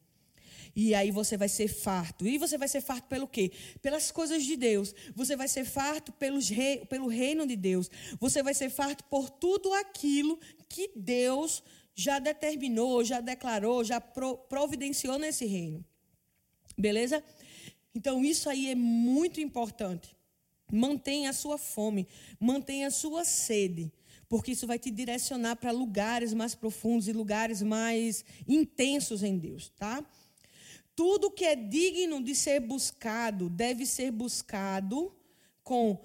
E 0.74 0.94
aí 0.94 1.10
você 1.10 1.36
vai 1.36 1.48
ser 1.48 1.68
farto. 1.68 2.26
E 2.26 2.38
você 2.38 2.56
vai 2.56 2.68
ser 2.68 2.80
farto 2.80 3.08
pelo 3.08 3.26
quê? 3.26 3.50
Pelas 3.82 4.10
coisas 4.10 4.44
de 4.44 4.56
Deus. 4.56 4.94
Você 5.14 5.34
vai 5.34 5.48
ser 5.48 5.64
farto 5.64 6.12
pelos 6.12 6.48
rei, 6.48 6.84
pelo 6.86 7.08
reino 7.08 7.46
de 7.46 7.56
Deus. 7.56 7.90
Você 8.20 8.42
vai 8.42 8.54
ser 8.54 8.70
farto 8.70 9.02
por 9.04 9.28
tudo 9.28 9.72
aquilo 9.72 10.38
que 10.68 10.90
Deus 10.94 11.62
já 11.94 12.18
determinou, 12.20 13.02
já 13.02 13.20
declarou, 13.20 13.82
já 13.82 14.00
providenciou 14.00 15.18
nesse 15.18 15.46
reino. 15.46 15.84
Beleza? 16.76 17.24
Então 17.92 18.24
isso 18.24 18.48
aí 18.48 18.70
é 18.70 18.74
muito 18.76 19.40
importante. 19.40 20.16
Mantenha 20.70 21.30
a 21.30 21.32
sua 21.32 21.58
fome, 21.58 22.06
mantenha 22.38 22.88
a 22.88 22.90
sua 22.90 23.24
sede, 23.24 23.90
porque 24.28 24.52
isso 24.52 24.66
vai 24.66 24.78
te 24.78 24.90
direcionar 24.90 25.56
para 25.56 25.70
lugares 25.70 26.34
mais 26.34 26.54
profundos 26.54 27.08
e 27.08 27.12
lugares 27.12 27.62
mais 27.62 28.24
intensos 28.46 29.22
em 29.22 29.38
Deus, 29.38 29.70
tá? 29.70 30.04
Tudo 30.94 31.30
que 31.30 31.44
é 31.44 31.54
digno 31.54 32.22
de 32.22 32.34
ser 32.34 32.60
buscado 32.60 33.48
deve 33.48 33.86
ser 33.86 34.10
buscado 34.10 35.14
com 35.62 35.98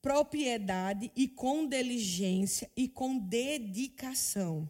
propriedade 0.00 1.12
e 1.14 1.28
com 1.28 1.66
diligência 1.66 2.70
e 2.76 2.88
com 2.88 3.18
dedicação. 3.18 4.68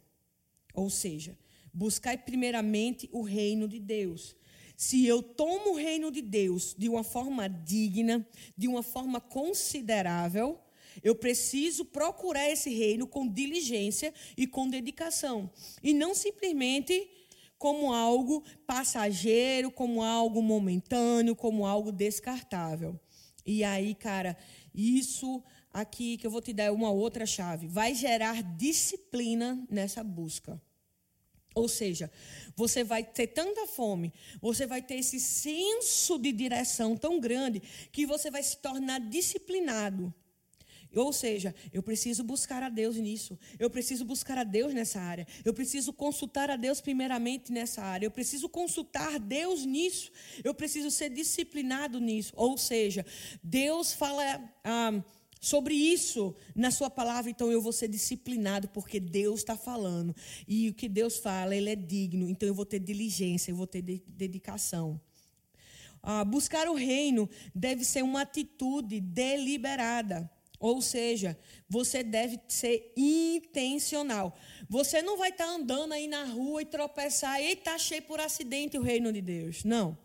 Ou 0.75 0.91
seja, 0.91 1.39
buscar 1.73 2.19
primeiramente 2.19 3.09
o 3.13 3.23
reino 3.23 3.69
de 3.69 3.79
Deus. 3.79 4.35
Se 4.79 5.05
eu 5.05 5.25
tomo 5.25 5.73
o 5.73 5.77
reino 5.77 6.09
de 6.09 6.23
Deus 6.23 6.73
de 6.79 6.89
uma 6.89 7.03
forma 7.03 7.49
digna, 7.49 8.25
de 8.57 8.69
uma 8.69 8.81
forma 8.81 9.21
considerável, 9.21 10.57
eu 11.03 11.17
preciso 11.17 11.85
procurar 11.85 12.49
esse 12.49 12.71
reino 12.71 13.05
com 13.05 13.27
diligência 13.27 14.15
e 14.37 14.47
com 14.47 14.69
dedicação. 14.69 15.51
E 15.83 15.93
não 15.93 16.15
simplesmente 16.15 17.11
como 17.59 17.93
algo 17.93 18.45
passageiro, 18.69 19.69
como 19.69 20.01
algo 20.01 20.41
momentâneo, 20.41 21.35
como 21.35 21.67
algo 21.67 21.91
descartável. 21.91 23.01
E 23.45 23.65
aí, 23.65 23.97
cara, 23.97 24.39
isso 24.73 25.43
aqui 25.73 26.17
que 26.19 26.25
eu 26.25 26.31
vou 26.31 26.41
te 26.41 26.53
dar 26.53 26.73
uma 26.73 26.93
outra 26.93 27.27
chave, 27.27 27.67
vai 27.67 27.97
gerar 27.97 28.45
disciplina 28.57 29.61
nessa 29.69 30.05
busca. 30.05 30.63
Ou 31.59 31.69
seja, 31.69 32.11
você 32.55 32.85
vai 32.85 33.03
ter 33.03 33.29
tanta 33.29 33.67
fome, 33.67 34.13
você 34.41 34.67
vai 34.67 34.81
ter 34.81 34.97
esse 34.97 35.19
senso 35.19 36.19
de 36.19 36.33
direção 36.33 36.97
tão 36.97 37.21
grande 37.21 37.63
que 37.91 38.07
você 38.07 38.31
vai 38.31 38.43
se 38.43 38.57
tornar 38.59 39.01
disciplinado. 39.01 40.15
Ou 40.95 41.13
seja, 41.13 41.55
eu 41.73 41.83
preciso 41.83 42.25
buscar 42.25 42.63
a 42.63 42.69
Deus 42.69 42.97
nisso. 42.97 43.39
Eu 43.59 43.69
preciso 43.69 44.05
buscar 44.05 44.39
a 44.39 44.45
Deus 44.45 44.73
nessa 44.73 45.01
área. 45.01 45.27
Eu 45.45 45.53
preciso 45.53 45.93
consultar 45.93 46.51
a 46.51 46.57
Deus 46.57 46.81
primeiramente 46.81 47.53
nessa 47.53 47.83
área. 47.83 48.07
Eu 48.07 48.11
preciso 48.11 48.49
consultar 48.49 49.19
Deus 49.19 49.67
nisso. 49.67 50.11
Eu 50.43 50.55
preciso 50.55 50.91
ser 50.91 51.11
disciplinado 51.11 52.01
nisso. 52.01 52.33
Ou 52.37 52.57
seja, 52.57 53.05
Deus 53.43 53.93
fala. 53.93 54.23
Ah, 54.65 55.03
sobre 55.41 55.75
isso 55.75 56.35
na 56.55 56.71
sua 56.71 56.91
palavra, 56.91 57.31
então 57.31 57.51
eu 57.51 57.61
vou 57.61 57.73
ser 57.73 57.89
disciplinado, 57.89 58.69
porque 58.69 58.99
Deus 58.99 59.41
está 59.41 59.57
falando. 59.57 60.15
E 60.47 60.69
o 60.69 60.75
que 60.75 60.89
Deus 60.89 61.19
fala, 61.19 61.55
Ele 61.55 61.71
é 61.71 61.77
digno, 61.77 62.29
então 62.29 62.49
eu 62.49 62.55
vou 62.55 62.67
ter 62.67 62.79
diligência, 62.79 63.51
eu 63.51 63.57
vou 63.57 63.67
ter 63.67 63.83
dedicação. 63.83 65.01
Ah, 66.03 66.25
buscar 66.25 66.69
o 66.69 66.75
reino 66.75 67.29
deve 67.55 67.85
ser 67.85 68.03
uma 68.03 68.23
atitude 68.23 69.01
deliberada. 69.01 70.31
Ou 70.61 70.83
seja, 70.83 71.39
você 71.69 72.03
deve 72.03 72.41
ser 72.49 72.93
intencional. 72.97 74.37
Você 74.69 75.01
não 75.01 75.17
vai 75.17 75.31
estar 75.31 75.47
tá 75.47 75.51
andando 75.53 75.93
aí 75.93 76.09
na 76.09 76.25
rua 76.25 76.63
e 76.63 76.67
tropeçar, 76.67 77.41
e 77.41 77.53
está 77.53 77.79
cheio 77.79 78.03
por 78.03 78.21
acidente 78.21 78.77
o 78.77 78.83
reino 78.83 79.13
de 79.13 79.21
Deus. 79.21 79.63
Não. 79.65 79.97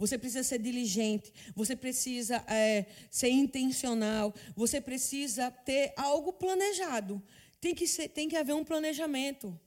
Você 0.00 0.16
precisa 0.16 0.42
ser 0.42 0.58
diligente, 0.58 1.30
você 1.54 1.76
precisa 1.76 2.42
é, 2.48 2.86
ser 3.10 3.28
intencional, 3.28 4.34
você 4.56 4.80
precisa 4.80 5.50
ter 5.50 5.92
algo 5.94 6.32
planejado. 6.32 7.22
Tem 7.60 7.74
que, 7.74 7.86
ser, 7.86 8.08
tem 8.08 8.26
que 8.26 8.34
haver 8.34 8.54
um 8.54 8.64
planejamento. 8.64 9.60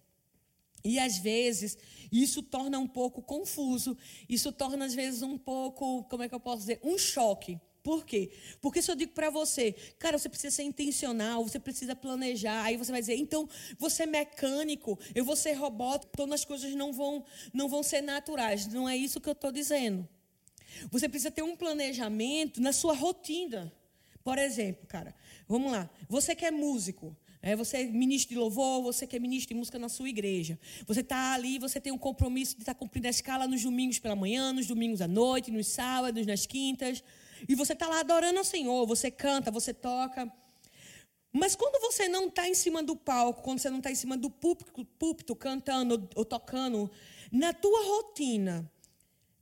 E 0.84 0.98
às 0.98 1.20
vezes 1.20 1.78
isso 2.12 2.42
torna 2.42 2.80
um 2.80 2.88
pouco 2.88 3.22
confuso, 3.22 3.96
isso 4.28 4.52
torna 4.52 4.86
às 4.86 4.96
vezes 4.96 5.22
um 5.22 5.38
pouco, 5.38 6.04
como 6.06 6.24
é 6.24 6.28
que 6.28 6.34
eu 6.34 6.40
posso 6.40 6.62
dizer, 6.62 6.80
um 6.84 6.98
choque. 6.98 7.62
Por 7.84 8.04
quê? 8.04 8.32
Porque 8.60 8.82
se 8.82 8.90
eu 8.90 8.96
digo 8.96 9.12
para 9.12 9.30
você, 9.30 9.74
cara, 10.00 10.18
você 10.18 10.30
precisa 10.30 10.56
ser 10.56 10.63
intencional, 10.63 11.44
você 11.44 11.60
precisa 11.60 11.96
planejar, 11.96 12.63
aí 12.63 12.75
você 12.75 12.92
vai 12.92 13.02
dizer, 13.02 13.18
então 13.18 13.48
você 13.78 14.04
é 14.04 14.08
mecânico, 14.08 14.98
eu 15.13 15.24
vou 15.24 15.36
ser 15.36 15.54
robótico, 15.54 16.10
então 16.12 16.34
as 16.34 16.44
coisas 16.44 16.74
não 16.74 16.92
vão, 16.92 17.24
não 17.54 17.70
vão 17.70 17.84
ser 17.84 18.02
naturais. 18.02 18.66
Não 18.66 18.90
é 18.90 18.98
isso 18.98 19.22
que 19.22 19.30
eu 19.30 19.34
estou 19.34 19.52
dizendo. 19.52 20.10
Você 20.92 21.08
precisa 21.10 21.32
ter 21.32 21.44
um 21.44 21.56
planejamento 21.56 22.62
na 22.62 22.74
sua 22.74 22.94
rotina. 22.94 23.72
Por 24.24 24.38
exemplo, 24.38 24.88
cara, 24.88 25.13
vamos 25.48 25.72
lá, 25.72 25.89
você 26.08 26.34
que 26.34 26.46
é 26.46 26.51
músico, 26.51 27.15
é, 27.42 27.58
você 27.58 27.80
é 27.80 27.84
ministro 27.84 28.34
de 28.34 28.39
louvor, 28.39 28.82
você 28.82 29.06
que 29.06 29.18
é 29.18 29.20
ministro 29.20 29.53
de 29.53 29.60
música 29.60 29.77
na 29.77 29.89
sua 29.89 30.08
igreja. 30.08 30.58
Você 30.88 31.01
está 31.01 31.34
ali, 31.34 31.60
você 31.60 31.82
tem 31.82 31.92
um 31.92 31.98
compromisso 31.98 32.56
de 32.56 32.62
estar 32.62 32.74
tá 32.74 32.80
cumprindo 32.80 33.08
a 33.08 33.10
escala 33.10 33.46
nos 33.46 33.62
domingos 33.62 34.00
pela 34.00 34.15
manhã, 34.15 34.53
nos 34.53 34.65
domingos 34.65 35.01
à 35.01 35.10
noite, 35.10 35.51
nos 35.51 35.68
sábados, 35.68 36.25
nas 36.25 36.46
quintas. 36.46 37.03
E 37.48 37.53
você 37.53 37.74
está 37.74 37.86
lá 37.88 38.00
adorando 38.00 38.38
ao 38.38 38.46
Senhor, 38.46 38.88
você 38.88 39.12
canta, 39.12 39.51
você 39.51 39.74
toca. 39.74 40.32
Mas 41.34 41.53
quando 41.53 41.82
você 41.82 42.08
não 42.08 42.27
está 42.27 42.48
em 42.48 42.53
cima 42.53 42.82
do 42.82 42.96
palco, 42.96 43.42
quando 43.42 43.60
você 43.60 43.70
não 43.70 43.80
está 43.80 43.92
em 43.92 43.96
cima 43.96 44.15
do 44.15 44.30
púlpito, 44.30 44.86
púlpito 44.98 45.36
cantando 45.36 46.08
ou 46.15 46.24
tocando, 46.24 46.89
na 47.30 47.51
tua 47.51 47.84
rotina, 47.84 48.72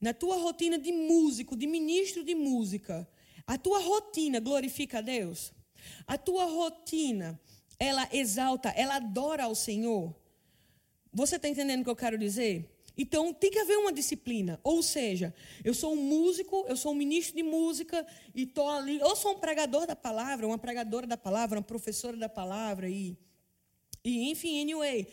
na 0.02 0.14
tua 0.14 0.36
rotina 0.38 0.80
de 0.80 0.92
músico, 0.92 1.56
de 1.56 1.68
ministro 1.68 2.24
de 2.24 2.34
música, 2.34 3.08
a 3.46 3.58
tua 3.58 3.80
rotina 3.80 4.40
glorifica 4.40 4.98
a 4.98 5.02
Deus? 5.02 5.54
A 6.08 6.18
tua 6.18 6.46
rotina, 6.46 7.40
ela 7.80 8.10
exalta, 8.12 8.70
ela 8.70 8.96
adora 8.96 9.44
ao 9.44 9.54
Senhor? 9.54 10.14
Você 11.14 11.36
está 11.36 11.48
entendendo 11.48 11.82
o 11.82 11.84
que 11.84 11.90
eu 11.90 11.96
quero 11.96 12.18
dizer? 12.18 12.70
Então 12.98 13.34
tem 13.34 13.50
que 13.50 13.60
haver 13.60 13.78
uma 13.78 13.92
disciplina. 13.92 14.60
Ou 14.64 14.84
seja, 14.84 15.34
eu 15.64 15.74
sou 15.74 15.94
um 15.94 16.04
músico, 16.04 16.66
eu 16.68 16.76
sou 16.76 16.92
um 16.92 16.96
ministro 16.96 17.36
de 17.36 17.44
música 17.44 18.06
e 18.34 18.44
estou 18.44 18.70
ali. 18.70 19.00
Eu 19.00 19.16
sou 19.16 19.34
um 19.34 19.40
pregador 19.40 19.88
da 19.88 19.96
palavra, 19.96 20.48
uma 20.48 20.58
pregadora 20.58 21.08
da 21.08 21.18
palavra, 21.18 21.60
uma 21.60 21.66
professora 21.66 22.18
da 22.18 22.30
palavra 22.30 22.90
e, 22.90 23.18
e 24.04 24.30
enfim, 24.30 24.62
anyway. 24.62 25.08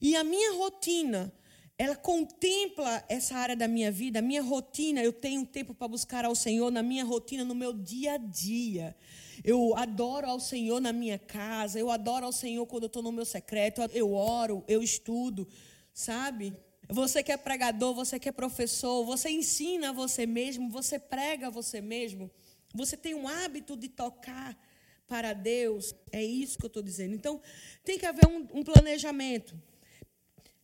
E 0.00 0.16
a 0.16 0.24
minha 0.24 0.52
rotina, 0.54 1.32
ela 1.78 1.94
contempla 1.94 3.04
essa 3.08 3.36
área 3.36 3.54
da 3.54 3.68
minha 3.68 3.90
vida, 3.92 4.18
a 4.18 4.22
minha 4.22 4.42
rotina, 4.42 5.00
eu 5.00 5.12
tenho 5.12 5.46
tempo 5.46 5.72
para 5.72 5.86
buscar 5.86 6.24
ao 6.24 6.34
Senhor 6.34 6.72
na 6.72 6.82
minha 6.82 7.04
rotina, 7.04 7.44
no 7.44 7.54
meu 7.54 7.72
dia 7.72 8.14
a 8.14 8.16
dia. 8.16 8.96
Eu 9.44 9.76
adoro 9.76 10.26
ao 10.26 10.40
Senhor 10.40 10.80
na 10.80 10.92
minha 10.92 11.20
casa, 11.20 11.78
eu 11.78 11.88
adoro 11.88 12.26
ao 12.26 12.32
Senhor 12.32 12.66
quando 12.66 12.82
eu 12.82 12.88
estou 12.88 13.00
no 13.00 13.12
meu 13.12 13.24
secreto, 13.24 13.80
eu 13.94 14.12
oro, 14.12 14.64
eu 14.66 14.82
estudo, 14.82 15.46
sabe? 15.94 16.52
Você 16.88 17.22
que 17.22 17.30
é 17.30 17.36
pregador, 17.36 17.94
você 17.94 18.18
que 18.18 18.28
é 18.28 18.32
professor, 18.32 19.04
você 19.04 19.30
ensina 19.30 19.92
você 19.92 20.26
mesmo, 20.26 20.68
você 20.68 20.98
prega 20.98 21.48
você 21.48 21.80
mesmo, 21.80 22.28
você 22.74 22.96
tem 22.96 23.14
um 23.14 23.28
hábito 23.28 23.76
de 23.76 23.88
tocar 23.88 24.58
para 25.06 25.32
Deus. 25.32 25.94
É 26.10 26.24
isso 26.24 26.58
que 26.58 26.64
eu 26.64 26.68
estou 26.68 26.82
dizendo. 26.82 27.14
Então, 27.14 27.40
tem 27.84 27.98
que 27.98 28.06
haver 28.06 28.26
um, 28.26 28.46
um 28.52 28.64
planejamento. 28.64 29.56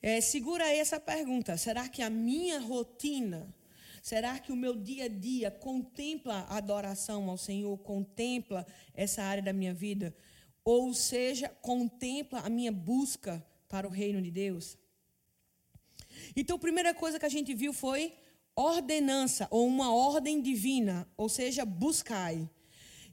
É, 0.06 0.20
segura 0.20 0.70
essa 0.70 1.00
pergunta: 1.00 1.56
será 1.56 1.88
que 1.88 2.02
a 2.02 2.11
minha 2.11 2.61
rotina, 2.61 3.49
será 4.02 4.38
que 4.38 4.52
o 4.52 4.56
meu 4.56 4.76
dia 4.76 5.06
a 5.06 5.08
dia 5.08 5.50
contempla 5.50 6.40
a 6.40 6.58
adoração 6.58 7.30
ao 7.30 7.38
Senhor, 7.38 7.75
contempla 7.78 8.66
essa 8.92 9.23
área 9.23 9.42
da 9.42 9.50
minha 9.50 9.73
vida? 9.73 10.14
Ou 10.62 10.92
seja, 10.92 11.49
contempla 11.62 12.40
a 12.40 12.50
minha 12.50 12.70
busca 12.70 13.42
para 13.66 13.88
o 13.88 13.90
reino 13.90 14.20
de 14.20 14.30
Deus? 14.30 14.76
Então, 16.37 16.56
a 16.56 16.61
primeira 16.66 16.92
coisa 16.92 17.18
que 17.18 17.25
a 17.25 17.30
gente 17.30 17.54
viu 17.54 17.73
foi 17.73 18.12
ordenança, 18.54 19.48
ou 19.50 19.66
uma 19.66 19.90
ordem 19.90 20.42
divina, 20.42 21.09
ou 21.16 21.31
seja, 21.31 21.64
buscai. 21.64 22.46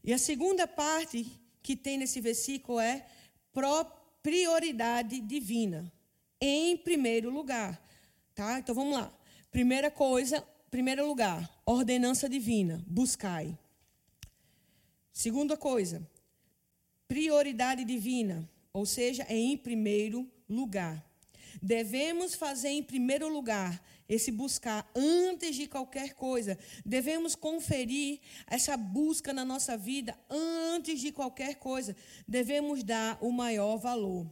E 0.03 0.11
a 0.11 0.17
segunda 0.17 0.67
parte 0.67 1.25
que 1.63 1.73
tem 1.73 1.97
nesse 1.97 2.19
versículo 2.19 2.81
é 2.81 3.05
prioridade 4.21 5.21
divina, 5.21 5.89
em 6.41 6.75
primeiro 6.75 7.29
lugar. 7.29 7.79
Tá? 8.33 8.59
Então 8.59 8.73
vamos 8.73 8.97
lá. 8.97 9.13
Primeira 9.51 9.91
coisa, 9.91 10.43
primeiro 10.71 11.05
lugar, 11.05 11.49
ordenança 11.65 12.27
divina, 12.27 12.83
buscai. 12.87 13.57
Segunda 15.13 15.55
coisa, 15.55 16.01
prioridade 17.07 17.85
divina, 17.85 18.49
ou 18.73 18.85
seja, 18.85 19.23
é 19.29 19.35
em 19.35 19.57
primeiro 19.57 20.27
lugar. 20.49 21.05
Devemos 21.61 22.33
fazer 22.33 22.69
em 22.69 22.81
primeiro 22.81 23.27
lugar 23.27 23.83
esse 24.07 24.31
buscar 24.31 24.89
antes 24.95 25.55
de 25.55 25.67
qualquer 25.67 26.13
coisa. 26.13 26.57
Devemos 26.85 27.35
conferir 27.35 28.19
essa 28.47 28.75
busca 28.75 29.33
na 29.33 29.45
nossa 29.45 29.77
vida 29.77 30.17
antes 30.29 30.99
de 30.99 31.11
qualquer 31.11 31.55
coisa. 31.55 31.95
Devemos 32.27 32.83
dar 32.83 33.17
o 33.21 33.31
maior 33.31 33.77
valor. 33.77 34.25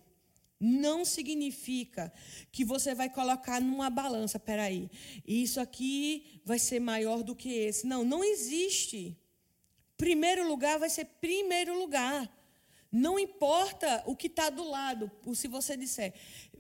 Não 0.60 1.06
significa 1.06 2.12
que 2.52 2.66
você 2.66 2.94
vai 2.94 3.10
colocar 3.10 3.62
numa 3.62 3.90
balança, 3.90 4.38
peraí, 4.38 4.90
isso 5.26 5.60
aqui 5.60 6.42
vai 6.44 6.60
ser 6.60 6.80
maior 6.80 7.24
do 7.24 7.36
que 7.36 7.50
esse. 7.50 7.88
Não, 7.88 8.04
não 8.04 8.24
existe. 8.24 9.18
Primeiro 9.96 10.48
lugar 10.48 10.78
vai 10.78 10.90
ser 10.90 11.06
primeiro 11.06 11.80
lugar. 11.80 12.30
Não 12.92 13.20
importa 13.20 14.04
o 14.08 14.16
que 14.16 14.28
está 14.28 14.50
do 14.50 14.64
lado, 14.64 15.12
se 15.36 15.48
você 15.48 15.78
disser, 15.78 16.12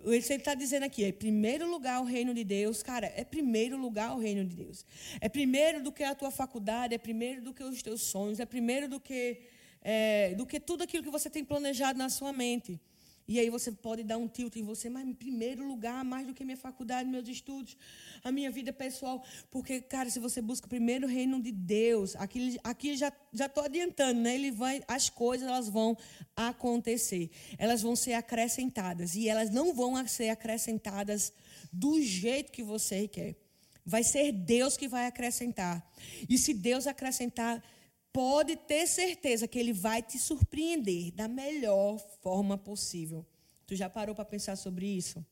ele 0.05 0.17
está 0.17 0.53
dizendo 0.53 0.83
aqui, 0.83 1.03
é 1.03 1.11
primeiro 1.11 1.67
lugar 1.69 2.01
o 2.01 2.05
reino 2.05 2.33
de 2.35 2.43
Deus, 2.43 2.83
cara, 2.83 3.11
é 3.15 3.23
primeiro 3.23 3.75
lugar 3.75 4.15
o 4.15 4.19
reino 4.19 4.45
de 4.45 4.55
Deus. 4.55 4.85
É 5.19 5.27
primeiro 5.27 5.81
do 5.81 5.91
que 5.91 6.03
a 6.03 6.13
tua 6.13 6.29
faculdade, 6.29 6.93
é 6.93 6.99
primeiro 6.99 7.41
do 7.41 7.53
que 7.53 7.63
os 7.63 7.81
teus 7.81 8.03
sonhos, 8.03 8.39
é 8.39 8.45
primeiro 8.45 8.87
do 8.87 8.99
que, 8.99 9.41
é, 9.81 10.35
do 10.35 10.45
que 10.45 10.59
tudo 10.59 10.83
aquilo 10.83 11.03
que 11.03 11.09
você 11.09 11.29
tem 11.29 11.43
planejado 11.43 11.97
na 11.97 12.09
sua 12.09 12.31
mente. 12.31 12.79
E 13.29 13.39
aí 13.39 13.47
você 13.47 13.71
pode 13.71 14.01
dar 14.01 14.17
um 14.17 14.27
tilt 14.27 14.55
em 14.55 14.63
você, 14.63 14.89
mas 14.89 15.07
em 15.07 15.13
primeiro 15.13 15.63
lugar, 15.63 16.03
mais 16.03 16.25
do 16.25 16.33
que 16.33 16.43
minha 16.43 16.57
faculdade, 16.57 17.07
meus 17.07 17.27
estudos, 17.27 17.77
a 18.23 18.31
minha 18.31 18.49
vida 18.49 18.73
pessoal. 18.73 19.23
Porque, 19.51 19.79
cara, 19.81 20.09
se 20.09 20.19
você 20.19 20.41
busca 20.41 20.67
primeiro 20.67 21.05
o 21.05 21.09
reino 21.09 21.39
de 21.39 21.51
Deus, 21.51 22.15
aqui, 22.15 22.57
aqui 22.63 22.97
já 22.97 23.13
estou 23.31 23.63
adiantando, 23.63 24.19
né? 24.19 24.33
Ele 24.33 24.49
vai, 24.49 24.81
as 24.87 25.11
coisas 25.11 25.47
elas 25.47 25.69
vão 25.69 25.95
acontecer. 26.35 27.29
Elas 27.59 27.83
vão 27.83 27.95
ser 27.95 28.13
acrescentadas. 28.13 29.13
E 29.13 29.29
elas 29.29 29.51
não 29.51 29.75
vão 29.75 30.07
ser 30.07 30.29
acrescentadas 30.29 31.31
do 31.71 32.01
jeito 32.01 32.51
que 32.51 32.63
você 32.63 33.07
quer. 33.07 33.35
Vai 33.85 34.03
ser 34.03 34.31
Deus 34.31 34.75
que 34.75 34.87
vai 34.87 35.05
acrescentar. 35.05 35.87
E 36.27 36.35
se 36.35 36.51
Deus 36.51 36.87
acrescentar, 36.87 37.63
pode 38.11 38.55
ter 38.55 38.87
certeza 38.87 39.47
que 39.47 39.59
ele 39.59 39.73
vai 39.73 40.01
te 40.01 40.17
surpreender 40.17 41.11
da 41.13 41.27
melhor 41.27 41.99
forma 42.21 42.57
possível. 42.57 43.25
Tu 43.65 43.75
já 43.75 43.89
parou 43.89 44.15
para 44.15 44.25
pensar 44.25 44.55
sobre 44.55 44.87
isso? 44.87 45.23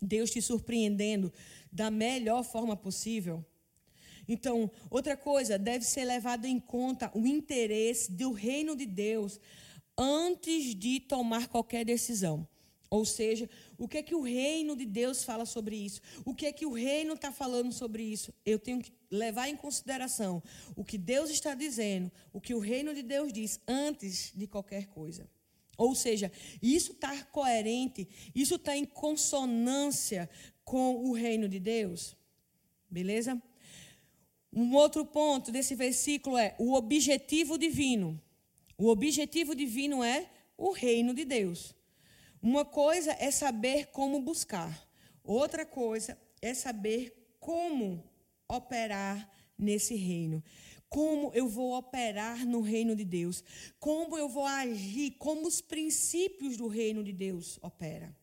Deus 0.00 0.30
te 0.30 0.40
surpreendendo 0.40 1.32
da 1.70 1.90
melhor 1.90 2.44
forma 2.44 2.76
possível? 2.76 3.44
Então, 4.28 4.70
outra 4.90 5.16
coisa, 5.16 5.58
deve 5.58 5.84
ser 5.84 6.04
levado 6.04 6.44
em 6.44 6.60
conta 6.60 7.10
o 7.14 7.26
interesse 7.26 8.12
do 8.12 8.32
reino 8.32 8.76
de 8.76 8.86
Deus 8.86 9.40
antes 9.96 10.74
de 10.74 11.00
tomar 11.00 11.48
qualquer 11.48 11.84
decisão. 11.84 12.46
Ou 12.90 13.04
seja, 13.04 13.48
o 13.76 13.86
que 13.86 13.98
é 13.98 14.02
que 14.02 14.14
o 14.14 14.22
reino 14.22 14.74
de 14.74 14.86
Deus 14.86 15.22
fala 15.22 15.44
sobre 15.44 15.76
isso? 15.76 16.00
O 16.24 16.34
que 16.34 16.46
é 16.46 16.52
que 16.52 16.64
o 16.64 16.72
reino 16.72 17.14
está 17.14 17.30
falando 17.30 17.70
sobre 17.72 18.02
isso? 18.02 18.32
Eu 18.46 18.58
tenho 18.58 18.80
que 18.80 18.90
levar 19.10 19.48
em 19.48 19.56
consideração 19.56 20.42
o 20.74 20.84
que 20.84 20.96
Deus 20.96 21.28
está 21.28 21.54
dizendo, 21.54 22.10
o 22.32 22.40
que 22.40 22.54
o 22.54 22.58
reino 22.58 22.94
de 22.94 23.02
Deus 23.02 23.32
diz 23.32 23.60
antes 23.68 24.32
de 24.34 24.46
qualquer 24.46 24.86
coisa. 24.86 25.28
Ou 25.76 25.94
seja, 25.94 26.32
isso 26.62 26.92
está 26.92 27.22
coerente, 27.24 28.08
isso 28.34 28.56
está 28.56 28.76
em 28.76 28.84
consonância 28.84 30.28
com 30.64 30.96
o 31.04 31.12
reino 31.12 31.48
de 31.48 31.60
Deus. 31.60 32.16
Beleza? 32.90 33.40
Um 34.50 34.74
outro 34.74 35.04
ponto 35.04 35.52
desse 35.52 35.74
versículo 35.74 36.38
é 36.38 36.56
o 36.58 36.72
objetivo 36.72 37.58
divino. 37.58 38.20
O 38.78 38.88
objetivo 38.88 39.54
divino 39.54 40.02
é 40.02 40.28
o 40.56 40.72
reino 40.72 41.12
de 41.12 41.24
Deus. 41.24 41.77
Uma 42.40 42.64
coisa 42.64 43.12
é 43.18 43.30
saber 43.30 43.86
como 43.86 44.20
buscar, 44.20 44.88
outra 45.24 45.66
coisa 45.66 46.18
é 46.40 46.54
saber 46.54 47.34
como 47.40 48.04
operar 48.48 49.30
nesse 49.56 49.94
reino. 49.94 50.42
Como 50.88 51.30
eu 51.34 51.48
vou 51.48 51.76
operar 51.76 52.46
no 52.46 52.60
reino 52.62 52.96
de 52.96 53.04
Deus? 53.04 53.44
Como 53.78 54.16
eu 54.16 54.28
vou 54.28 54.46
agir? 54.46 55.12
Como 55.18 55.46
os 55.46 55.60
princípios 55.60 56.56
do 56.56 56.66
reino 56.66 57.04
de 57.04 57.12
Deus 57.12 57.58
operam? 57.60 58.14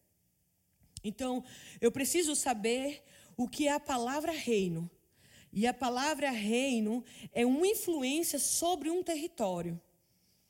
Então, 1.03 1.43
eu 1.79 1.91
preciso 1.91 2.35
saber 2.35 3.03
o 3.37 3.47
que 3.47 3.67
é 3.67 3.73
a 3.73 3.79
palavra 3.79 4.31
reino. 4.31 4.89
E 5.53 5.67
a 5.67 5.73
palavra 5.73 6.31
reino 6.31 7.03
é 7.31 7.45
uma 7.45 7.67
influência 7.67 8.39
sobre 8.39 8.89
um 8.89 9.03
território. 9.03 9.79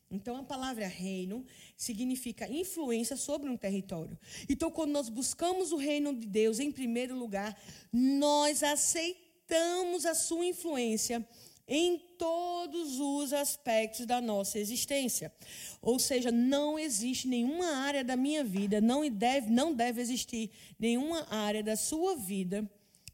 Então, 0.09 0.37
a 0.37 0.43
palavra 0.43 0.87
reino 0.87 1.45
significa 1.75 2.47
influência 2.47 3.17
sobre 3.17 3.49
um 3.49 3.57
território. 3.57 4.17
Então, 4.47 4.69
quando 4.69 4.91
nós 4.91 5.09
buscamos 5.09 5.71
o 5.71 5.77
reino 5.77 6.13
de 6.13 6.27
Deus 6.27 6.59
em 6.59 6.71
primeiro 6.71 7.17
lugar, 7.17 7.59
nós 7.91 8.63
aceitamos 8.63 10.05
a 10.05 10.13
sua 10.13 10.45
influência 10.45 11.27
em 11.67 11.97
todos 12.17 12.99
os 12.99 13.33
aspectos 13.33 14.05
da 14.05 14.21
nossa 14.21 14.59
existência. 14.59 15.33
Ou 15.81 15.97
seja, 15.97 16.31
não 16.31 16.77
existe 16.77 17.27
nenhuma 17.27 17.65
área 17.77 18.03
da 18.03 18.15
minha 18.15 18.43
vida, 18.43 18.79
não 18.79 19.09
deve, 19.09 19.49
não 19.49 19.73
deve 19.73 20.01
existir 20.01 20.51
nenhuma 20.77 21.25
área 21.29 21.63
da 21.63 21.75
sua 21.75 22.15
vida 22.15 22.69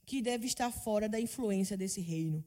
que 0.06 0.22
deve 0.22 0.46
estar 0.46 0.72
fora 0.72 1.08
da 1.08 1.20
influência 1.20 1.78
desse 1.78 2.02
reino. 2.02 2.44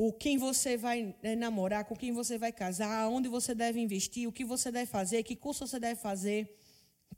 O 0.00 0.12
quem 0.12 0.38
você 0.38 0.76
vai 0.76 1.12
né, 1.20 1.34
namorar, 1.34 1.84
com 1.84 1.96
quem 1.96 2.12
você 2.12 2.38
vai 2.38 2.52
casar, 2.52 3.08
onde 3.08 3.28
você 3.28 3.52
deve 3.52 3.80
investir, 3.80 4.28
o 4.28 4.32
que 4.32 4.44
você 4.44 4.70
deve 4.70 4.88
fazer, 4.88 5.24
que 5.24 5.34
curso 5.34 5.66
você 5.66 5.80
deve 5.80 6.00
fazer, 6.00 6.56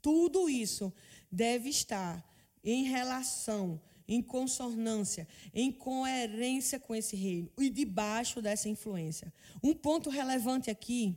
tudo 0.01 0.49
isso 0.49 0.91
deve 1.31 1.69
estar 1.69 2.27
em 2.63 2.85
relação 2.85 3.79
em 4.07 4.19
consonância, 4.19 5.27
em 5.53 5.71
coerência 5.71 6.79
com 6.79 6.95
esse 6.95 7.15
reino 7.15 7.51
e 7.59 7.69
debaixo 7.69 8.41
dessa 8.41 8.67
influência. 8.67 9.31
Um 9.61 9.75
ponto 9.75 10.09
relevante 10.09 10.71
aqui 10.71 11.15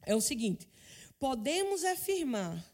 é 0.00 0.16
o 0.16 0.20
seguinte: 0.22 0.66
podemos 1.18 1.84
afirmar 1.84 2.64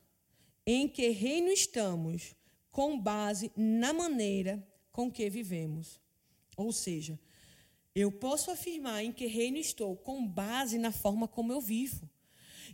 em 0.65 0.87
que 0.87 1.09
reino 1.09 1.49
estamos 1.49 2.37
com 2.71 2.97
base 3.01 3.51
na 3.57 3.93
maneira 3.93 4.65
com 4.93 5.11
que 5.11 5.29
vivemos. 5.29 6.01
Ou 6.57 6.73
seja, 6.73 7.19
eu 7.97 8.13
posso 8.13 8.51
afirmar 8.51 9.03
em 9.03 9.11
que 9.11 9.25
reino 9.25 9.57
estou 9.57 9.97
com 9.97 10.29
base 10.29 10.77
na 10.77 10.93
forma 10.93 11.27
como 11.27 11.51
eu 11.51 11.63
vivo. 11.63 12.07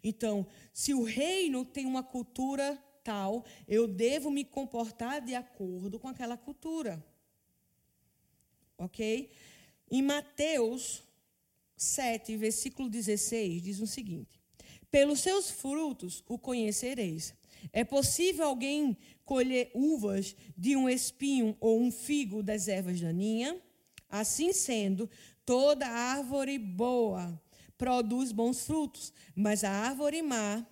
Então, 0.02 0.44
se 0.72 0.92
o 0.92 1.04
reino 1.04 1.64
tem 1.64 1.86
uma 1.86 2.02
cultura 2.02 2.76
tal, 3.04 3.44
eu 3.68 3.86
devo 3.86 4.32
me 4.32 4.44
comportar 4.44 5.20
de 5.20 5.36
acordo 5.36 6.00
com 6.00 6.08
aquela 6.08 6.36
cultura. 6.36 7.04
Ok? 8.76 9.30
Em 9.88 10.02
Mateus 10.02 11.04
7, 11.76 12.36
versículo 12.36 12.90
16, 12.90 13.62
diz 13.62 13.78
o 13.78 13.86
seguinte: 13.86 14.40
Pelos 14.90 15.20
seus 15.20 15.52
frutos 15.52 16.24
o 16.26 16.36
conhecereis. 16.36 17.32
É 17.72 17.84
possível 17.84 18.44
alguém 18.44 18.96
colher 19.24 19.70
uvas 19.72 20.34
de 20.58 20.74
um 20.74 20.88
espinho 20.88 21.56
ou 21.60 21.80
um 21.80 21.92
figo 21.92 22.42
das 22.42 22.66
ervas 22.66 23.00
daninha? 23.00 23.62
Assim 24.12 24.52
sendo, 24.52 25.08
toda 25.46 25.88
árvore 25.88 26.58
boa 26.58 27.40
produz 27.78 28.30
bons 28.30 28.66
frutos, 28.66 29.10
mas 29.34 29.64
a 29.64 29.70
árvore 29.70 30.20
má 30.20 30.66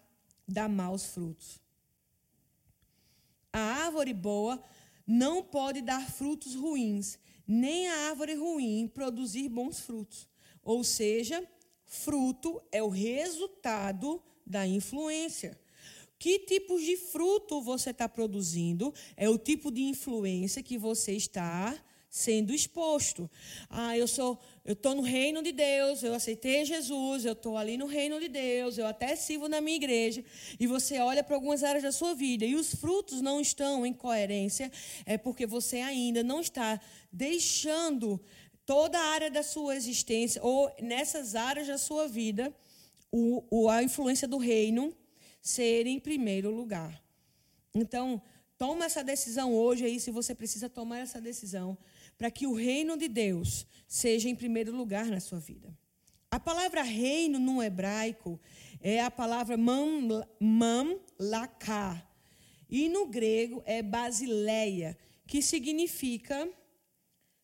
dá 0.47 0.69
maus 0.69 1.07
frutos. 1.07 1.59
A 3.51 3.59
árvore 3.59 4.13
boa 4.13 4.63
não 5.07 5.43
pode 5.43 5.81
dar 5.81 6.09
frutos 6.11 6.55
ruins, 6.55 7.19
nem 7.49 7.89
a 7.89 8.11
árvore 8.11 8.35
ruim 8.35 8.87
produzir 8.87 9.49
bons 9.49 9.81
frutos. 9.81 10.29
Ou 10.63 10.85
seja, 10.85 11.43
fruto 11.87 12.63
é 12.71 12.83
o 12.83 12.91
resultado 12.91 14.23
da 14.47 14.67
influência. 14.67 15.59
Que 16.19 16.41
tipos 16.41 16.83
de 16.83 16.99
fruto 16.99 17.63
você 17.63 17.89
está 17.91 18.07
produzindo 18.07 18.93
é 19.17 19.31
o 19.31 19.39
tipo 19.39 19.73
de 19.73 19.81
influência 19.81 20.63
que 20.63 20.77
você 20.77 21.13
está 21.17 21.75
sendo 22.11 22.53
exposto. 22.53 23.31
Ah, 23.69 23.97
eu 23.97 24.09
sou, 24.09 24.37
eu 24.65 24.73
estou 24.73 24.97
no 24.97 25.03
reino 25.03 25.41
de 25.43 25.53
Deus, 25.53 26.03
eu 26.03 26.13
aceitei 26.13 26.65
Jesus, 26.65 27.25
eu 27.25 27.35
estou 27.35 27.57
ali 27.57 27.77
no 27.77 27.87
reino 27.87 28.19
de 28.19 28.29
Deus, 28.29 28.77
eu 28.77 28.87
até 28.87 29.15
sirvo 29.15 29.49
na 29.49 29.61
minha 29.61 29.77
igreja. 29.77 30.25
E 30.59 30.67
você 30.67 30.99
olha 30.99 31.23
para 31.23 31.37
algumas 31.37 31.63
áreas 31.63 31.85
da 31.85 31.93
sua 31.93 32.13
vida 32.13 32.45
e 32.45 32.57
os 32.57 32.75
frutos 32.75 33.21
não 33.21 33.41
estão 33.41 33.87
em 33.87 33.93
coerência, 33.93 34.73
é 35.07 35.17
porque 35.17 35.47
você 35.47 35.77
ainda 35.77 36.25
não 36.25 36.41
está 36.41 36.81
deixando 37.13 38.21
toda 38.67 38.99
a 38.99 39.11
área 39.11 39.31
da 39.31 39.45
sua 39.45 39.77
existência 39.77 40.43
ou 40.43 40.71
nessas 40.83 41.37
áreas 41.37 41.69
da 41.69 41.79
sua 41.79 42.09
vida 42.09 42.53
o, 43.13 43.45
o, 43.51 43.69
a 43.69 43.83
influência 43.85 44.27
do 44.27 44.37
reino 44.37 44.95
ser 45.41 45.87
em 45.87 46.01
primeiro 46.01 46.51
lugar. 46.51 47.01
Então, 47.73 48.21
toma 48.59 48.85
essa 48.85 49.03
decisão 49.03 49.55
hoje 49.55 49.85
aí, 49.85 50.01
se 50.01 50.11
você 50.11 50.35
precisa 50.35 50.69
tomar 50.69 50.99
essa 50.99 51.21
decisão 51.21 51.79
para 52.21 52.31
que 52.31 52.47
o 52.47 52.53
reino 52.53 52.99
de 52.99 53.09
Deus 53.09 53.67
seja 53.89 54.29
em 54.29 54.35
primeiro 54.35 54.77
lugar 54.77 55.07
na 55.07 55.21
sua 55.21 55.39
vida. 55.39 55.75
A 56.31 56.39
palavra 56.39 56.83
reino 56.83 57.39
no 57.39 57.63
hebraico 57.63 58.39
é 58.79 59.01
a 59.01 59.11
palavra 59.11 59.57
mamlaká. 60.39 62.07
E 62.69 62.91
no 62.91 63.07
grego 63.07 63.63
é 63.65 63.83
basileia, 63.83 64.99
que 65.27 65.41
significa 65.41 66.47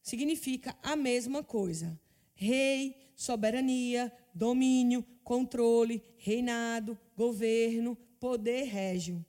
significa 0.03 0.77
a 0.83 0.95
mesma 0.95 1.43
coisa. 1.43 1.99
Rei, 2.35 2.95
soberania, 3.17 4.13
domínio, 4.35 5.03
controle, 5.25 6.03
reinado, 6.19 6.99
governo, 7.17 7.97
poder 8.21 8.65
régio. 8.65 9.25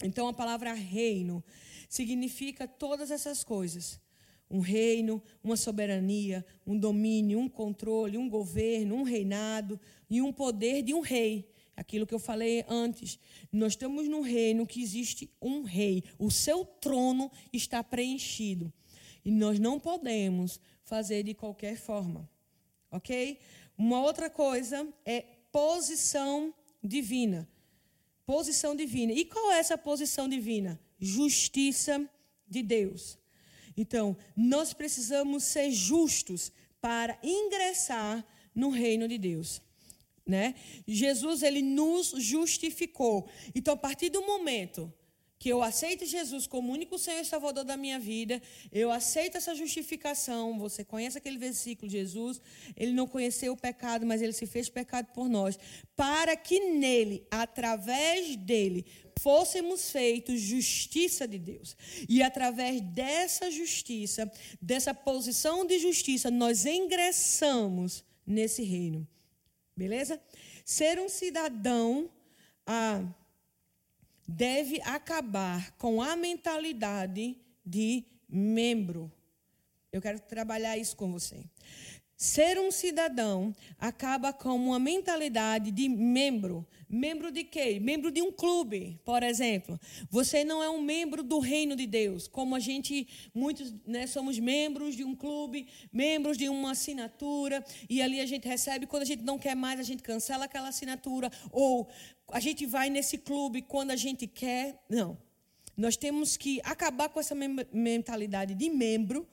Então 0.00 0.28
a 0.28 0.32
palavra 0.32 0.72
reino 0.74 1.42
significa 1.88 2.68
todas 2.68 3.10
essas 3.10 3.42
coisas 3.42 4.00
um 4.50 4.58
reino, 4.58 5.22
uma 5.44 5.56
soberania, 5.56 6.44
um 6.66 6.76
domínio, 6.76 7.38
um 7.38 7.48
controle, 7.48 8.18
um 8.18 8.28
governo, 8.28 8.96
um 8.96 9.02
reinado 9.04 9.78
e 10.08 10.20
um 10.20 10.32
poder 10.32 10.82
de 10.82 10.92
um 10.92 11.00
rei. 11.00 11.48
Aquilo 11.76 12.06
que 12.06 12.14
eu 12.14 12.18
falei 12.18 12.64
antes. 12.68 13.18
Nós 13.50 13.72
estamos 13.72 14.08
num 14.08 14.20
reino 14.20 14.66
que 14.66 14.82
existe 14.82 15.30
um 15.40 15.62
rei. 15.62 16.02
O 16.18 16.30
seu 16.30 16.64
trono 16.64 17.30
está 17.52 17.82
preenchido. 17.82 18.72
E 19.24 19.30
nós 19.30 19.58
não 19.58 19.78
podemos 19.78 20.60
fazer 20.82 21.22
de 21.22 21.32
qualquer 21.32 21.76
forma. 21.76 22.28
Ok? 22.90 23.38
Uma 23.78 24.02
outra 24.02 24.28
coisa 24.28 24.86
é 25.06 25.24
posição 25.52 26.52
divina. 26.82 27.48
Posição 28.26 28.74
divina. 28.74 29.12
E 29.12 29.24
qual 29.24 29.52
é 29.52 29.58
essa 29.58 29.78
posição 29.78 30.28
divina? 30.28 30.78
Justiça 30.98 32.04
de 32.46 32.62
Deus. 32.62 33.19
Então, 33.76 34.16
nós 34.36 34.72
precisamos 34.72 35.44
ser 35.44 35.70
justos 35.70 36.52
para 36.80 37.18
ingressar 37.22 38.24
no 38.54 38.70
reino 38.70 39.06
de 39.06 39.18
Deus. 39.18 39.62
Né? 40.26 40.54
Jesus 40.86 41.42
ele 41.42 41.62
nos 41.62 42.14
justificou. 42.16 43.28
Então, 43.54 43.74
a 43.74 43.76
partir 43.76 44.10
do 44.10 44.22
momento 44.22 44.92
que 45.40 45.48
eu 45.48 45.62
aceito 45.62 46.04
Jesus 46.04 46.46
como 46.46 46.70
único 46.70 46.98
Senhor 46.98 47.22
e 47.22 47.24
Salvador 47.24 47.64
da 47.64 47.74
minha 47.74 47.98
vida, 47.98 48.42
eu 48.70 48.92
aceito 48.92 49.38
essa 49.38 49.54
justificação. 49.54 50.58
Você 50.58 50.84
conhece 50.84 51.16
aquele 51.16 51.38
versículo, 51.38 51.90
Jesus, 51.90 52.42
ele 52.76 52.92
não 52.92 53.08
conheceu 53.08 53.54
o 53.54 53.56
pecado, 53.56 54.04
mas 54.04 54.20
ele 54.20 54.34
se 54.34 54.46
fez 54.46 54.68
pecado 54.68 55.06
por 55.14 55.30
nós, 55.30 55.58
para 55.96 56.36
que 56.36 56.60
nele, 56.60 57.26
através 57.30 58.36
dele, 58.36 58.84
fôssemos 59.18 59.90
feitos 59.90 60.38
justiça 60.38 61.26
de 61.26 61.38
Deus. 61.38 61.74
E 62.06 62.22
através 62.22 62.82
dessa 62.82 63.50
justiça, 63.50 64.30
dessa 64.60 64.92
posição 64.92 65.64
de 65.64 65.78
justiça, 65.78 66.30
nós 66.30 66.66
ingressamos 66.66 68.04
nesse 68.26 68.62
reino. 68.62 69.08
Beleza? 69.74 70.20
Ser 70.66 71.00
um 71.00 71.08
cidadão 71.08 72.10
ah, 72.66 73.02
deve 74.30 74.80
acabar 74.82 75.72
com 75.72 76.00
a 76.00 76.14
mentalidade 76.14 77.36
de 77.64 78.04
membro. 78.28 79.12
Eu 79.92 80.00
quero 80.00 80.20
trabalhar 80.20 80.78
isso 80.78 80.96
com 80.96 81.10
você. 81.10 81.44
Ser 82.20 82.60
um 82.60 82.70
cidadão 82.70 83.50
acaba 83.78 84.30
com 84.30 84.54
uma 84.54 84.78
mentalidade 84.78 85.70
de 85.70 85.88
membro. 85.88 86.66
Membro 86.86 87.32
de 87.32 87.44
quê? 87.44 87.80
Membro 87.80 88.10
de 88.10 88.20
um 88.20 88.30
clube, 88.30 89.00
por 89.06 89.22
exemplo. 89.22 89.80
Você 90.10 90.44
não 90.44 90.62
é 90.62 90.68
um 90.68 90.82
membro 90.82 91.22
do 91.22 91.38
reino 91.38 91.74
de 91.74 91.86
Deus, 91.86 92.28
como 92.28 92.54
a 92.54 92.60
gente, 92.60 93.08
muitos 93.32 93.72
né, 93.86 94.06
somos 94.06 94.38
membros 94.38 94.94
de 94.94 95.02
um 95.02 95.16
clube, 95.16 95.66
membros 95.90 96.36
de 96.36 96.46
uma 96.50 96.72
assinatura, 96.72 97.64
e 97.88 98.02
ali 98.02 98.20
a 98.20 98.26
gente 98.26 98.46
recebe, 98.46 98.86
quando 98.86 99.04
a 99.04 99.06
gente 99.06 99.22
não 99.22 99.38
quer 99.38 99.56
mais, 99.56 99.80
a 99.80 99.82
gente 99.82 100.02
cancela 100.02 100.44
aquela 100.44 100.68
assinatura, 100.68 101.32
ou 101.50 101.88
a 102.28 102.38
gente 102.38 102.66
vai 102.66 102.90
nesse 102.90 103.16
clube 103.16 103.62
quando 103.62 103.92
a 103.92 103.96
gente 103.96 104.26
quer. 104.26 104.78
Não. 104.90 105.16
Nós 105.74 105.96
temos 105.96 106.36
que 106.36 106.60
acabar 106.64 107.08
com 107.08 107.18
essa 107.18 107.34
mentalidade 107.72 108.54
de 108.54 108.68
membro 108.68 109.26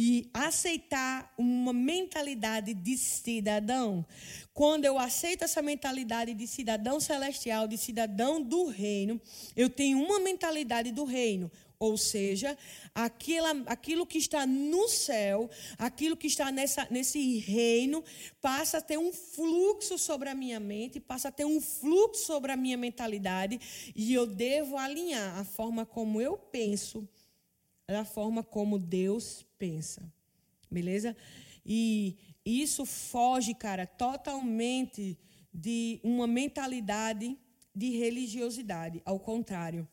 e 0.00 0.30
aceitar 0.32 1.34
uma 1.36 1.72
mentalidade 1.72 2.72
de 2.72 2.96
cidadão. 2.96 4.06
Quando 4.54 4.84
eu 4.84 4.96
aceito 4.96 5.42
essa 5.42 5.60
mentalidade 5.60 6.34
de 6.34 6.46
cidadão 6.46 7.00
celestial, 7.00 7.66
de 7.66 7.76
cidadão 7.76 8.40
do 8.40 8.66
reino, 8.66 9.20
eu 9.56 9.68
tenho 9.68 9.98
uma 9.98 10.20
mentalidade 10.20 10.92
do 10.92 11.02
reino. 11.02 11.50
Ou 11.80 11.96
seja, 11.96 12.56
aquilo, 12.94 13.46
aquilo 13.66 14.06
que 14.06 14.18
está 14.18 14.46
no 14.46 14.88
céu, 14.88 15.50
aquilo 15.76 16.16
que 16.16 16.28
está 16.28 16.52
nessa, 16.52 16.86
nesse 16.90 17.38
reino, 17.38 18.04
passa 18.40 18.78
a 18.78 18.80
ter 18.80 18.98
um 18.98 19.12
fluxo 19.12 19.98
sobre 19.98 20.28
a 20.28 20.34
minha 20.34 20.60
mente, 20.60 21.00
passa 21.00 21.28
a 21.28 21.32
ter 21.32 21.44
um 21.44 21.60
fluxo 21.60 22.24
sobre 22.24 22.52
a 22.52 22.56
minha 22.56 22.76
mentalidade, 22.76 23.60
e 23.94 24.14
eu 24.14 24.26
devo 24.26 24.76
alinhar 24.76 25.38
a 25.38 25.44
forma 25.44 25.86
como 25.86 26.20
eu 26.20 26.36
penso, 26.36 27.08
da 27.88 28.04
forma 28.04 28.44
como 28.44 28.78
Deus 28.78 29.46
pensa. 29.58 30.12
Beleza? 30.70 31.16
E 31.64 32.18
isso 32.44 32.84
foge, 32.84 33.54
cara, 33.54 33.86
totalmente 33.86 35.18
de 35.52 35.98
uma 36.04 36.26
mentalidade 36.26 37.38
de 37.74 37.96
religiosidade. 37.96 39.00
Ao 39.06 39.18
contrário. 39.18 39.88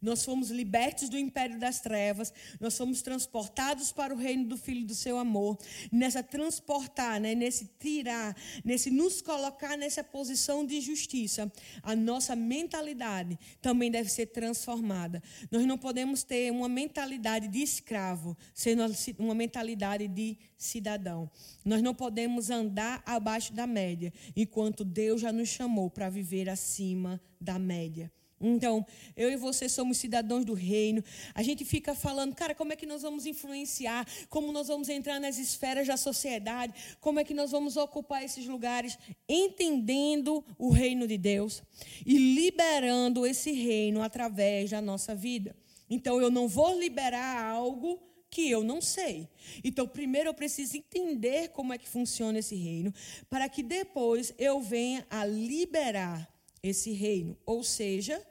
Nós 0.00 0.24
fomos 0.24 0.50
libertos 0.50 1.08
do 1.08 1.18
império 1.18 1.58
das 1.58 1.80
trevas, 1.80 2.32
nós 2.60 2.76
fomos 2.76 3.02
transportados 3.02 3.92
para 3.92 4.14
o 4.14 4.16
reino 4.16 4.44
do 4.44 4.56
Filho 4.56 4.86
do 4.86 4.94
seu 4.94 5.18
amor. 5.18 5.58
Nessa 5.90 6.22
transportar, 6.22 7.20
né, 7.20 7.34
nesse 7.34 7.66
tirar, 7.78 8.36
nesse 8.64 8.90
nos 8.90 9.20
colocar 9.20 9.76
nessa 9.76 10.02
posição 10.02 10.64
de 10.64 10.80
justiça, 10.80 11.50
a 11.82 11.94
nossa 11.94 12.34
mentalidade 12.36 13.38
também 13.60 13.90
deve 13.90 14.10
ser 14.10 14.26
transformada. 14.26 15.22
Nós 15.50 15.64
não 15.66 15.78
podemos 15.78 16.22
ter 16.22 16.50
uma 16.50 16.68
mentalidade 16.68 17.48
de 17.48 17.62
escravo, 17.62 18.36
sendo 18.54 18.84
uma 19.18 19.34
mentalidade 19.34 20.08
de 20.08 20.36
cidadão. 20.56 21.30
Nós 21.64 21.82
não 21.82 21.94
podemos 21.94 22.50
andar 22.50 23.02
abaixo 23.04 23.52
da 23.52 23.66
média, 23.66 24.12
enquanto 24.36 24.84
Deus 24.84 25.20
já 25.20 25.32
nos 25.32 25.48
chamou 25.48 25.90
para 25.90 26.08
viver 26.08 26.48
acima 26.48 27.20
da 27.40 27.58
média. 27.58 28.10
Então, 28.40 28.86
eu 29.16 29.30
e 29.30 29.36
você 29.36 29.68
somos 29.68 29.98
cidadãos 29.98 30.44
do 30.44 30.54
reino. 30.54 31.02
A 31.34 31.42
gente 31.42 31.64
fica 31.64 31.94
falando, 31.94 32.34
cara, 32.34 32.54
como 32.54 32.72
é 32.72 32.76
que 32.76 32.86
nós 32.86 33.02
vamos 33.02 33.26
influenciar? 33.26 34.06
Como 34.28 34.52
nós 34.52 34.68
vamos 34.68 34.88
entrar 34.88 35.18
nas 35.18 35.38
esferas 35.38 35.86
da 35.86 35.96
sociedade? 35.96 36.72
Como 37.00 37.18
é 37.18 37.24
que 37.24 37.34
nós 37.34 37.50
vamos 37.50 37.76
ocupar 37.76 38.24
esses 38.24 38.46
lugares? 38.46 38.98
Entendendo 39.28 40.44
o 40.56 40.70
reino 40.70 41.06
de 41.06 41.18
Deus 41.18 41.62
e 42.06 42.16
liberando 42.34 43.26
esse 43.26 43.50
reino 43.52 44.02
através 44.02 44.70
da 44.70 44.80
nossa 44.80 45.14
vida. 45.14 45.56
Então, 45.90 46.20
eu 46.20 46.30
não 46.30 46.46
vou 46.46 46.78
liberar 46.78 47.44
algo 47.44 48.00
que 48.30 48.50
eu 48.50 48.62
não 48.62 48.80
sei. 48.80 49.28
Então, 49.64 49.88
primeiro 49.88 50.28
eu 50.28 50.34
preciso 50.34 50.76
entender 50.76 51.48
como 51.48 51.72
é 51.72 51.78
que 51.78 51.88
funciona 51.88 52.38
esse 52.38 52.54
reino, 52.54 52.92
para 53.28 53.48
que 53.48 53.62
depois 53.62 54.34
eu 54.38 54.60
venha 54.60 55.06
a 55.08 55.24
liberar 55.24 56.28
esse 56.62 56.92
reino, 56.92 57.36
ou 57.44 57.62
seja, 57.62 58.24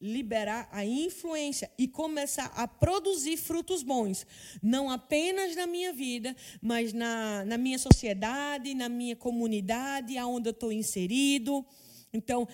liberar 0.00 0.68
a 0.72 0.84
influência 0.84 1.70
e 1.76 1.86
começar 1.86 2.46
a 2.56 2.66
produzir 2.66 3.36
frutos 3.36 3.82
bons, 3.82 4.26
não 4.62 4.90
apenas 4.90 5.54
na 5.54 5.66
minha 5.66 5.92
vida, 5.92 6.34
mas 6.62 6.92
na, 6.92 7.44
na 7.44 7.58
minha 7.58 7.78
sociedade, 7.78 8.74
na 8.74 8.88
minha 8.88 9.14
comunidade, 9.14 10.16
aonde 10.16 10.48
eu 10.48 10.52
estou 10.52 10.72
inserido. 10.72 11.64
Então, 12.12 12.48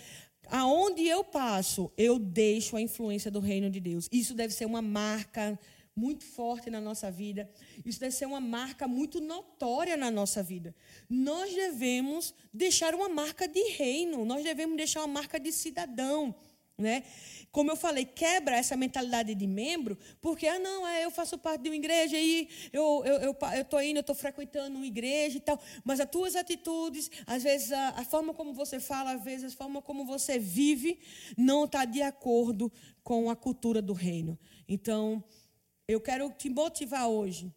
aonde 0.49 1.07
eu 1.07 1.23
passo, 1.23 1.93
eu 1.97 2.19
deixo 2.19 2.77
a 2.77 2.81
influência 2.81 3.31
do 3.31 3.39
reino 3.39 3.71
de 3.71 3.79
Deus. 3.79 4.09
Isso 4.11 4.35
deve 4.35 4.53
ser 4.53 4.65
uma 4.65 4.83
marca 4.83 5.59
muito 5.97 6.25
forte 6.25 6.69
na 6.69 6.81
nossa 6.81 7.11
vida. 7.11 7.51
Isso 7.85 7.99
deve 7.99 8.15
ser 8.15 8.27
uma 8.27 8.41
marca 8.41 8.87
muito 8.87 9.19
notória 9.19 9.97
na 9.97 10.11
nossa 10.11 10.43
vida. 10.43 10.75
Nós 11.09 11.55
devemos 11.55 12.35
deixar 12.53 12.95
uma 12.95 13.09
marca 13.09 13.49
de 13.49 13.63
reino, 13.71 14.25
nós 14.27 14.45
devemos 14.45 14.77
deixar 14.77 15.01
uma 15.01 15.09
marca 15.09 15.41
de 15.41 15.51
cidadão. 15.51 16.35
Né? 16.79 17.05
Como 17.51 17.71
eu 17.71 17.77
falei, 17.77 18.05
quebra 18.05 18.55
essa 18.55 18.77
mentalidade 18.77 19.35
de 19.35 19.47
membro, 19.47 19.97
porque, 20.21 20.47
ah, 20.47 20.59
não, 20.59 20.87
é, 20.87 21.07
eu 21.07 21.11
faço 21.11 21.39
parte 21.39 21.63
de 21.63 21.71
uma 21.71 21.77
igreja 21.77 22.19
e 22.19 22.47
eu 22.71 23.03
estou 23.03 23.07
eu, 23.07 23.19
eu, 23.21 23.37
eu 23.57 23.65
tô 23.65 23.81
indo, 23.81 23.97
eu 23.97 24.03
estou 24.03 24.15
frequentando 24.15 24.77
uma 24.77 24.87
igreja 24.87 25.39
e 25.39 25.41
tal, 25.41 25.59
mas 25.83 25.99
as 25.99 26.11
tuas 26.11 26.37
atitudes, 26.37 27.11
às 27.27 27.43
vezes 27.43 27.73
a, 27.73 27.89
a 28.01 28.05
forma 28.05 28.35
como 28.35 28.53
você 28.53 28.79
fala, 28.79 29.13
às 29.13 29.25
vezes 29.25 29.55
a 29.55 29.57
forma 29.57 29.81
como 29.81 30.05
você 30.05 30.39
vive, 30.39 30.99
não 31.35 31.65
está 31.65 31.87
de 31.87 32.03
acordo 32.03 32.71
com 33.03 33.31
a 33.31 33.35
cultura 33.35 33.81
do 33.81 33.95
reino. 33.95 34.39
Então, 34.69 35.25
eu 35.89 36.01
quero 36.01 36.31
te 36.31 36.49
motivar 36.49 37.09
hoje 37.09 37.53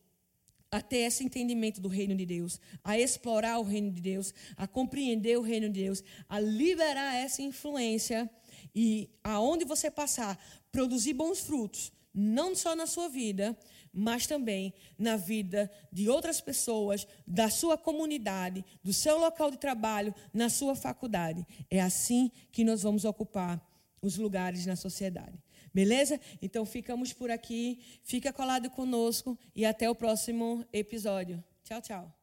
a 0.72 0.82
ter 0.82 1.00
esse 1.00 1.24
entendimento 1.24 1.82
do 1.82 1.88
reino 1.88 2.16
de 2.16 2.26
Deus, 2.26 2.60
a 2.84 2.98
explorar 2.98 3.58
o 3.58 3.64
reino 3.64 3.92
de 3.92 4.02
Deus, 4.02 4.34
a 4.56 4.68
compreender 4.68 5.38
o 5.38 5.42
reino 5.42 5.68
de 5.68 5.82
Deus, 5.82 6.04
a 6.28 6.40
liberar 6.40 7.16
essa 7.16 7.42
influência 7.42 8.30
e 8.76 9.10
aonde 9.24 9.66
você 9.66 9.90
passar, 9.90 10.40
produzir 10.72 11.14
bons 11.14 11.40
frutos, 11.40 11.92
não 12.14 12.56
só 12.56 12.76
na 12.76 12.86
sua 12.86 13.10
vida, 13.10 13.58
mas 13.92 14.28
também 14.28 14.72
na 14.96 15.16
vida 15.16 15.72
de 15.92 16.08
outras 16.08 16.40
pessoas, 16.40 17.08
da 17.26 17.50
sua 17.50 17.76
comunidade, 17.76 18.64
do 18.84 18.94
seu 18.94 19.18
local 19.18 19.50
de 19.50 19.58
trabalho, 19.58 20.14
na 20.32 20.50
sua 20.50 20.76
faculdade. 20.76 21.44
É 21.68 21.82
assim 21.82 22.32
que 22.52 22.64
nós 22.64 22.84
vamos 22.84 23.06
ocupar 23.06 23.60
os 24.04 24.18
lugares 24.18 24.68
na 24.68 24.76
sociedade. 24.76 25.38
Beleza? 25.74 26.20
Então 26.42 26.66
ficamos 26.66 27.14
por 27.14 27.32
aqui. 27.32 27.80
Fica 28.04 28.34
colado 28.34 28.70
conosco 28.70 29.38
e 29.56 29.66
até 29.66 29.90
o 29.90 29.96
próximo 29.96 30.66
episódio. 30.74 31.44
Tchau, 31.64 31.82
tchau. 31.82 32.19